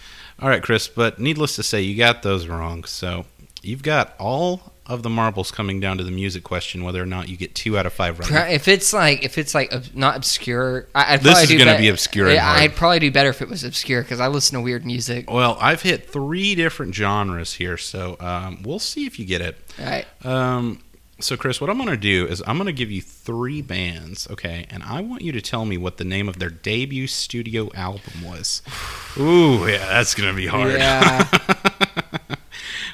[0.41, 2.85] All right, Chris, but needless to say, you got those wrong.
[2.85, 3.27] So
[3.63, 7.29] you've got all of the marbles coming down to the music question, whether or not
[7.29, 8.53] you get two out of five right.
[8.53, 11.59] If it's like if it's like ob- not obscure, I, I'd This probably is do
[11.59, 12.61] gonna bet- be obscure and Yeah, hard.
[12.61, 15.31] I'd probably do better if it was obscure because I listen to weird music.
[15.31, 19.57] Well, I've hit three different genres here, so um, we'll see if you get it.
[19.79, 20.07] All right.
[20.25, 20.81] Um,
[21.21, 24.27] so, Chris, what I'm going to do is I'm going to give you three bands,
[24.29, 24.67] okay?
[24.71, 28.25] And I want you to tell me what the name of their debut studio album
[28.25, 28.61] was.
[29.19, 30.73] Ooh, yeah, that's going to be hard.
[30.73, 31.29] Yeah.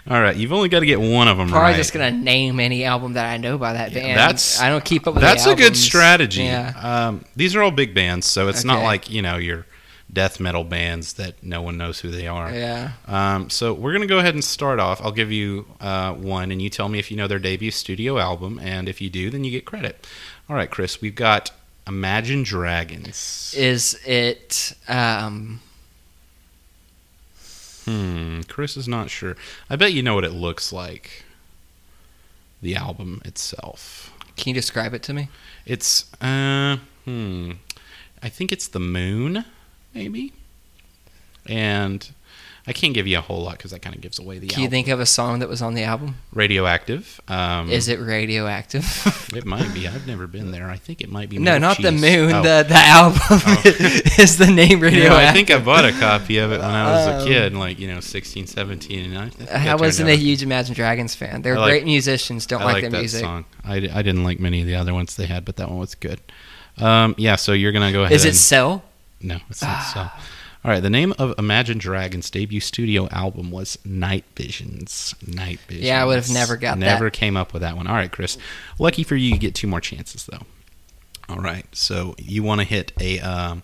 [0.09, 1.77] All right, you've only got to get one of them Probably right.
[1.77, 4.19] just gonna name any album that I know by that band.
[4.19, 5.23] that's- I don't keep up with.
[5.23, 6.45] That's a good strategy.
[6.45, 6.73] Yeah.
[6.81, 9.67] Um, these are all big bands, so it's not like you know your
[10.11, 12.51] death metal bands that no one knows who they are.
[12.51, 12.93] Yeah.
[13.07, 15.03] Um, so we're gonna go ahead and start off.
[15.03, 18.19] I'll give you uh, one, and you tell me if you know their debut studio
[18.19, 20.07] album, and if you do, then you get credit.
[20.49, 21.51] All right, Chris, we've got
[21.87, 23.55] Imagine Dragons.
[23.57, 24.73] Is it?
[24.89, 25.61] Um,
[27.89, 29.35] Hmm, Chris is not sure.
[29.71, 31.25] I bet you know what it looks like.
[32.61, 34.13] The album itself.
[34.37, 35.29] can you describe it to me?
[35.65, 36.77] It's uh
[37.07, 37.53] hmm.
[38.23, 39.43] I think it's the moon,
[39.95, 40.35] maybe.
[41.47, 42.11] And
[42.69, 44.63] I can't give you a whole lot because that kind of gives away the Can
[44.63, 46.17] you think of a song that was on the album?
[46.33, 47.21] Radioactive.
[47.27, 48.85] Um, Is it radioactive?
[49.35, 49.87] It might be.
[49.87, 50.71] I've never been there.
[50.71, 51.39] I think it might be.
[51.39, 52.33] no, not the moon.
[52.33, 52.43] Oh.
[52.43, 53.21] The the album
[54.19, 55.11] is the name You radioactive.
[55.11, 57.55] know, I think I bought a copy of it when I was a Um, kid,
[57.55, 61.43] like you know, 16, 17, and I, I wasn't a huge Imagine Dragons fan.
[61.43, 62.47] They're like- great musicians.
[62.47, 63.21] Don't I like, like their that music.
[63.21, 63.45] song.
[63.65, 66.21] I didn't like many of the other ones they had, but that one was good.
[66.79, 68.13] Um, yeah, so you're gonna go ahead.
[68.13, 68.83] Is it and- Cell?
[69.21, 70.07] No, it's not so.
[70.69, 75.15] All right, the name of Imagine Dragons' debut studio album was Night Visions.
[75.27, 75.87] Night Visions.
[75.87, 76.85] Yeah, I would have never got that.
[76.85, 77.87] Never came up with that one.
[77.87, 78.37] All right, Chris.
[78.79, 80.43] Lucky for you, you get two more chances though.
[81.27, 83.63] All right, so you want to hit a um,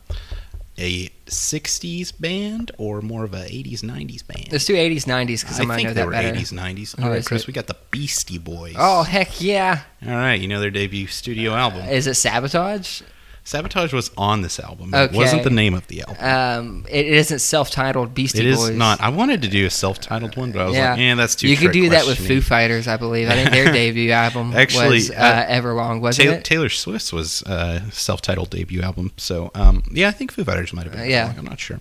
[0.79, 4.51] a '60s band or more of a '80s '90s band?
[4.51, 6.39] Let's do 80s, 90s because I, I think know they that were better.
[6.39, 6.97] 80s '90s.
[6.97, 7.49] Who All right, is Chris, it?
[7.49, 8.77] we got the Beastie Boys.
[8.79, 9.83] Oh heck yeah!
[10.07, 10.41] all right.
[10.41, 11.87] You know their debut studio album.
[11.87, 13.03] Is it Sabotage?
[13.47, 14.95] Sabotage was on this album.
[14.95, 15.17] It Okay.
[15.17, 16.17] wasn't the name of the album.
[16.25, 18.71] Um, it, it isn't self-titled Beastie It is Boys.
[18.75, 19.01] not.
[19.03, 20.93] I wanted to do a self-titled one, but I was Yeah.
[20.93, 22.19] like, "Eh, that's too." you could do that with.
[22.27, 23.29] Foo Fighters, I believe.
[23.29, 26.45] I think their debut album Actually, was uh, uh, Everlong, wasn't Taylor, it?
[26.45, 29.13] Taylor Swift's was uh, self-titled debut album.
[29.19, 31.03] So, um, yeah, I think Foo Fighters might have been.
[31.03, 31.35] Uh, yeah.
[31.37, 31.81] I'm not sure.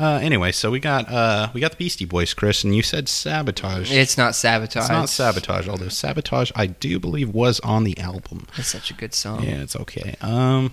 [0.00, 3.06] Uh, anyway, so we got uh, we got the Beastie Boys, Chris, and you said
[3.08, 3.92] Sabotage.
[3.92, 4.84] It's not Sabotage.
[4.84, 8.46] It's not Sabotage, although Sabotage, I do believe, was on the album.
[8.56, 9.44] It's such a good song.
[9.44, 10.14] Yeah, it's okay.
[10.22, 10.72] Um,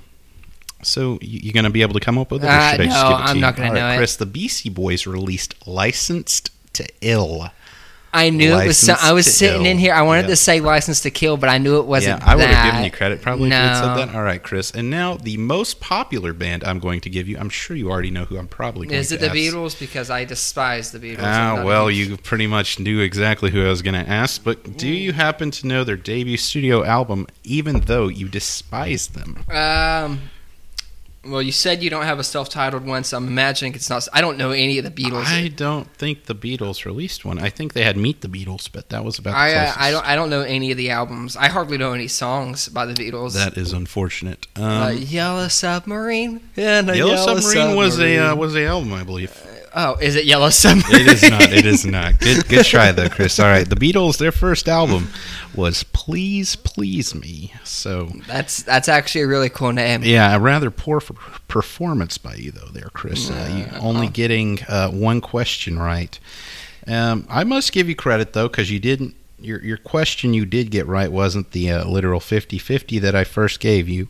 [0.81, 2.47] so you, are gonna be able to come up with it?
[2.47, 3.41] Or Uh, should I just no, give it to I'm you?
[3.41, 3.97] not gonna All right, know it.
[3.97, 7.49] Chris, the Beastie Boys released "Licensed to Ill."
[8.11, 8.79] I knew it was.
[8.79, 9.93] So, I was Licensed to sitting in here.
[9.93, 10.27] I wanted Yeah.
[10.29, 12.19] to say "License to Kill," but I knew it wasn't.
[12.23, 14.15] yeah, I would have given you credit probably if you said that.
[14.15, 14.71] All right, Chris.
[14.71, 17.37] And now the most popular band I'm going to give you.
[17.37, 19.27] I'm sure you already know who I'm probably going Is to it the.
[19.27, 19.79] Beatles?
[19.79, 21.19] Because I despise the Beatles.
[21.21, 24.43] Ah, well, you pretty much knew exactly who I was going to ask.
[24.43, 29.43] But do you happen to know their debut studio album, even though you despise them?
[29.51, 30.21] Um.
[31.25, 34.07] Well, you said you don't have a self-titled one, so I'm imagining it's not.
[34.13, 35.25] I don't know any of the Beatles.
[35.25, 37.39] I don't think the Beatles released one.
[37.39, 39.73] I think they had Meet the Beatles, but that was about the I, uh.
[39.75, 41.35] I don't I don't know any of the albums.
[41.35, 43.33] I hardly know any songs by the Beatles.
[43.33, 44.47] That is unfortunate.
[44.55, 46.39] Um, uh, Yellow Submarine.
[46.55, 49.31] Yeah, Yellow, Yellow, Submarine, was a uh, was a album, I believe.
[49.75, 51.01] Oh, is it Yellow Submarine?
[51.01, 51.41] It is not.
[51.53, 52.19] It is not.
[52.19, 53.39] Good, good try though, Chris.
[53.39, 54.17] All right, the Beatles.
[54.17, 55.09] Their first album
[55.55, 60.03] was "Please Please Me." So That's that's actually a really cool name.
[60.03, 61.01] yeah, a rather poor
[61.47, 63.29] performance by you though, there, Chris.
[63.29, 66.19] Uh, you only getting uh, one question right.
[66.87, 69.15] Um, I must give you credit though, because you didn't.
[69.41, 73.61] Your your question you did get right wasn't the uh, literal 50-50 that I first
[73.61, 74.09] gave you.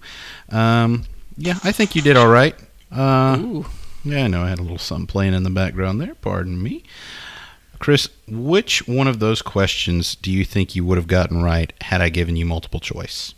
[0.50, 1.04] Um,
[1.38, 2.56] yeah, I think you did all right.
[2.92, 3.66] Uh, Ooh.
[4.04, 4.44] Yeah, I know.
[4.44, 6.16] I had a little something playing in the background there.
[6.16, 6.84] Pardon me.
[7.80, 12.02] Chris, which one of those questions do you think you would have gotten right had
[12.02, 13.34] I given you multiple choice?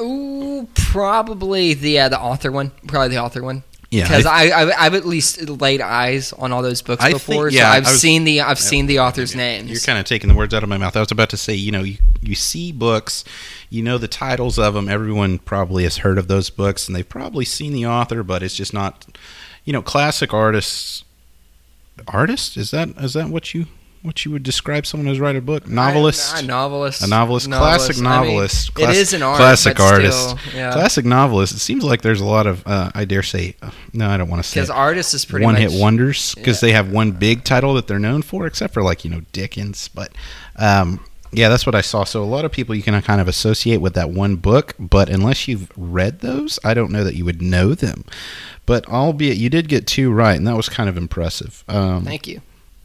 [0.00, 2.70] Ooh, probably the uh, the author one.
[2.86, 3.64] Probably the author one.
[3.90, 7.24] Yeah, because I, I I've at least laid eyes on all those books I think-
[7.26, 9.70] before, yeah, so I've was- seen the I've seen the authors' names.
[9.70, 10.94] You're kind of taking the words out of my mouth.
[10.94, 13.24] I was about to say, you know, you, you see books,
[13.70, 14.90] you know the titles of them.
[14.90, 18.54] Everyone probably has heard of those books, and they've probably seen the author, but it's
[18.54, 19.06] just not,
[19.64, 21.04] you know, classic artists.
[22.06, 23.66] Artist is that is that what you
[24.02, 25.66] what you would describe someone as write a book?
[25.68, 26.34] Novelist.
[26.34, 27.02] I- I- novelist.
[27.02, 30.38] a novelist, classic I mean, novelist, it class- is an art, classic but artist, still,
[30.54, 30.72] yeah.
[30.72, 31.54] classic novelist.
[31.54, 34.28] It seems like there's a lot of, uh, I dare say, uh, no, I don't
[34.28, 36.68] want to say Because artist is pretty one much hit wonders because Yeah.
[36.68, 39.88] they have one big title that they're known for, except for like you know Dickens.
[39.88, 40.12] But
[40.56, 41.00] um,
[41.32, 42.04] yeah, that's what I saw.
[42.04, 45.08] So a lot of people you can kind of associate with that one book, but
[45.10, 48.04] unless you've read those, I don't know that you would know them.
[48.64, 51.64] But albeit you did get two right, and that was kind of impressive.
[51.68, 52.40] Um, Thank you.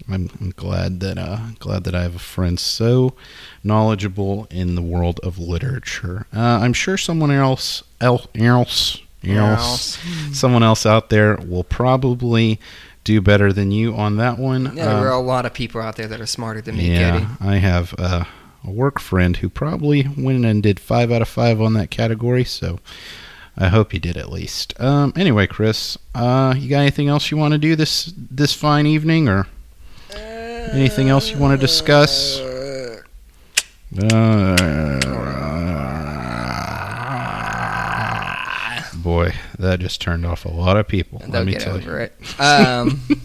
[0.09, 3.13] I'm, I'm glad that uh, glad that I have a friend so
[3.63, 6.25] knowledgeable in the world of literature.
[6.35, 9.99] Uh, I'm sure someone else else else, else
[10.33, 12.59] someone else out there will probably
[13.05, 14.65] do better than you on that one.
[14.75, 16.91] Yeah, there Um, are a lot of people out there that are smarter than me,
[16.91, 17.25] yeah, Cody.
[17.41, 18.23] I have uh,
[18.65, 22.43] a work friend who probably went and did five out of five on that category.
[22.43, 22.79] So
[23.57, 24.73] I hope he did at least.
[24.81, 28.85] Um, anyway, Chris, uh, you got anything else you want to do this this fine
[28.87, 29.47] evening, or
[30.73, 32.39] anything else you want to discuss?
[32.39, 32.99] Uh,
[38.95, 41.19] boy, that just turned off a lot of people.
[41.19, 41.91] They'll let me tell you.
[41.95, 42.13] it.
[42.39, 43.01] Um,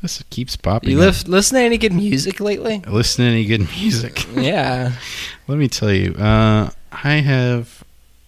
[0.00, 0.90] This keeps popping.
[0.90, 2.82] you live, listen to any good music lately?
[2.88, 4.26] Listen to any good music.
[4.36, 4.94] Yeah.
[5.46, 7.84] Let me tell you, uh, I have.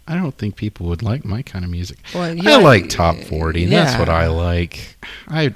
[0.07, 1.99] I don't think people would like my kind of music.
[2.15, 3.65] Well, I like top forty.
[3.65, 4.09] and That's what.
[4.09, 4.97] I like.
[5.27, 5.53] I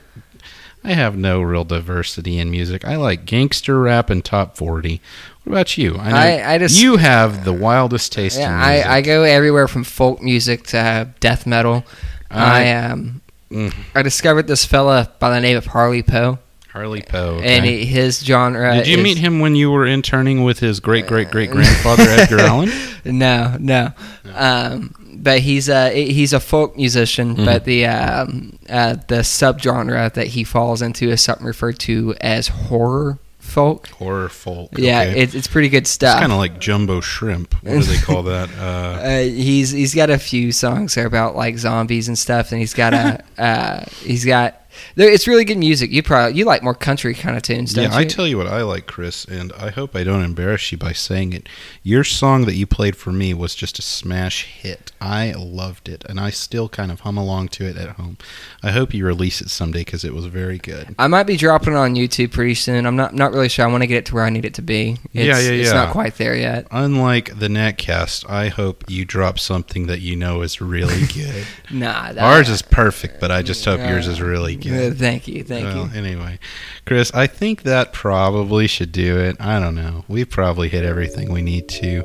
[0.84, 2.84] I have no real diversity in music.
[2.84, 5.00] I like gangster rap and top forty.
[5.44, 5.92] What about you?
[5.94, 8.86] know I- I just- you have the wildest taste Yeah, in music.
[8.86, 11.84] I, I go everywhere from folk music to uh, death metal.
[12.30, 13.20] I, I- um
[13.50, 13.72] Mm.
[13.94, 17.40] I discovered this fella by the name of Harley Poe, Harley Poe.
[17.42, 18.74] and he, his genre.
[18.74, 22.02] Did you is- meet him when you were interning with his great great great grandfather
[22.02, 22.70] Edgar Allan?
[23.06, 23.92] No, no.
[24.34, 27.34] Um, but he's a he's a folk musician.
[27.34, 27.44] Mm-hmm.
[27.44, 32.48] But the um, uh, the subgenre that he falls into is something referred to as
[32.48, 33.88] horror folk.
[33.88, 34.70] Horror folk.
[34.76, 35.20] Yeah, okay.
[35.20, 36.20] it's it's pretty good it's stuff.
[36.20, 37.54] kind of like jumbo shrimp.
[37.62, 38.48] What do they call that?
[38.58, 42.60] Uh, Uh, he's he's got a few songs there about like zombies and stuff, and
[42.60, 44.57] he's got a uh, he's got there,
[44.96, 45.90] it's really good music.
[45.90, 47.98] You probably you like more country kind of tunes, don't yeah, you?
[47.98, 50.92] I tell you what I like, Chris, and I hope I don't embarrass you by
[50.92, 51.48] saying it.
[51.82, 54.92] Your song that you played for me was just a smash hit.
[55.00, 58.18] I loved it, and I still kind of hum along to it at home.
[58.62, 60.94] I hope you release it someday because it was very good.
[60.98, 62.86] I might be dropping it on YouTube pretty soon.
[62.86, 63.64] I'm not not really sure.
[63.64, 64.96] I want to get it to where I need it to be.
[65.12, 66.66] It's, Yeah, yeah, It's not quite there yet.
[66.70, 71.46] Unlike the Natcast, I hope you drop something that you know is really good.
[71.70, 74.98] Nah, that, Ours is perfect, but I just hope yours is really Good.
[74.98, 75.98] thank you, thank well, you.
[75.98, 76.38] anyway,
[76.86, 79.36] Chris, I think that probably should do it.
[79.40, 80.04] I don't know.
[80.08, 82.04] We've probably hit everything we need to.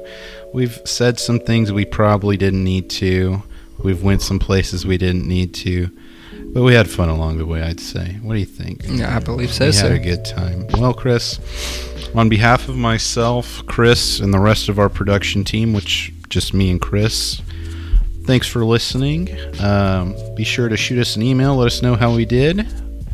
[0.53, 3.43] We've said some things we probably didn't need to.
[3.79, 5.89] We've went some places we didn't need to.
[6.53, 8.19] But we had fun along the way, I'd say.
[8.21, 8.81] What do you think?
[8.85, 10.67] Yeah, I believe so, we had a good time.
[10.77, 11.39] Well, Chris,
[12.13, 16.69] on behalf of myself, Chris, and the rest of our production team, which just me
[16.69, 17.41] and Chris,
[18.25, 19.29] thanks for listening.
[19.59, 21.55] Um, be sure to shoot us an email.
[21.55, 22.59] Let us know how we did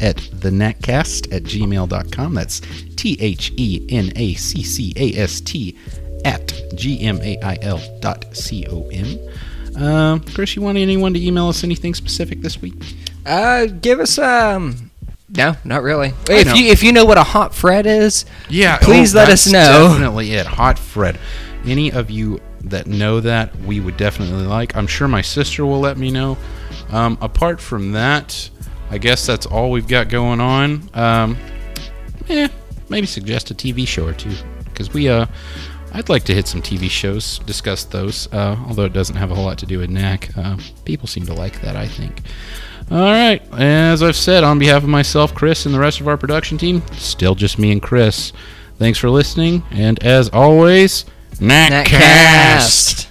[0.02, 2.34] at thenatcast at gmail.com.
[2.34, 2.62] That's
[2.96, 5.78] T H E N A C C A S T
[6.26, 9.18] at gmail dot c o m.
[9.82, 12.76] Um, Chris, you want anyone to email us anything specific this week?
[13.26, 14.92] Uh, give us um.
[15.30, 16.14] No, not really.
[16.30, 16.54] If know.
[16.56, 19.90] you if you know what a hot Fred is, Yeah, Please let us know.
[19.90, 20.48] Definitely it.
[20.48, 21.20] Hot Fred.
[21.66, 24.76] Any of you that know that, we would definitely like.
[24.76, 26.38] I'm sure my sister will let me know.
[26.92, 28.50] Um, apart from that,
[28.90, 30.90] I guess that's all we've got going on.
[30.94, 31.38] Um,
[32.30, 32.48] eh,
[32.90, 34.34] maybe suggest a TV show or two
[34.66, 35.26] because we uh,
[35.94, 38.32] I'd like to hit some TV shows, discuss those.
[38.32, 40.36] Uh, although it doesn't have a whole lot to do with NAC.
[40.38, 42.22] Uh, people seem to like that, I think.
[42.92, 43.42] All right.
[43.54, 46.82] As I've said, on behalf of myself, Chris, and the rest of our production team,
[46.94, 48.34] still just me and Chris.
[48.78, 51.06] Thanks for listening, and as always,
[51.40, 51.90] Natcast.
[51.90, 53.09] Natcast.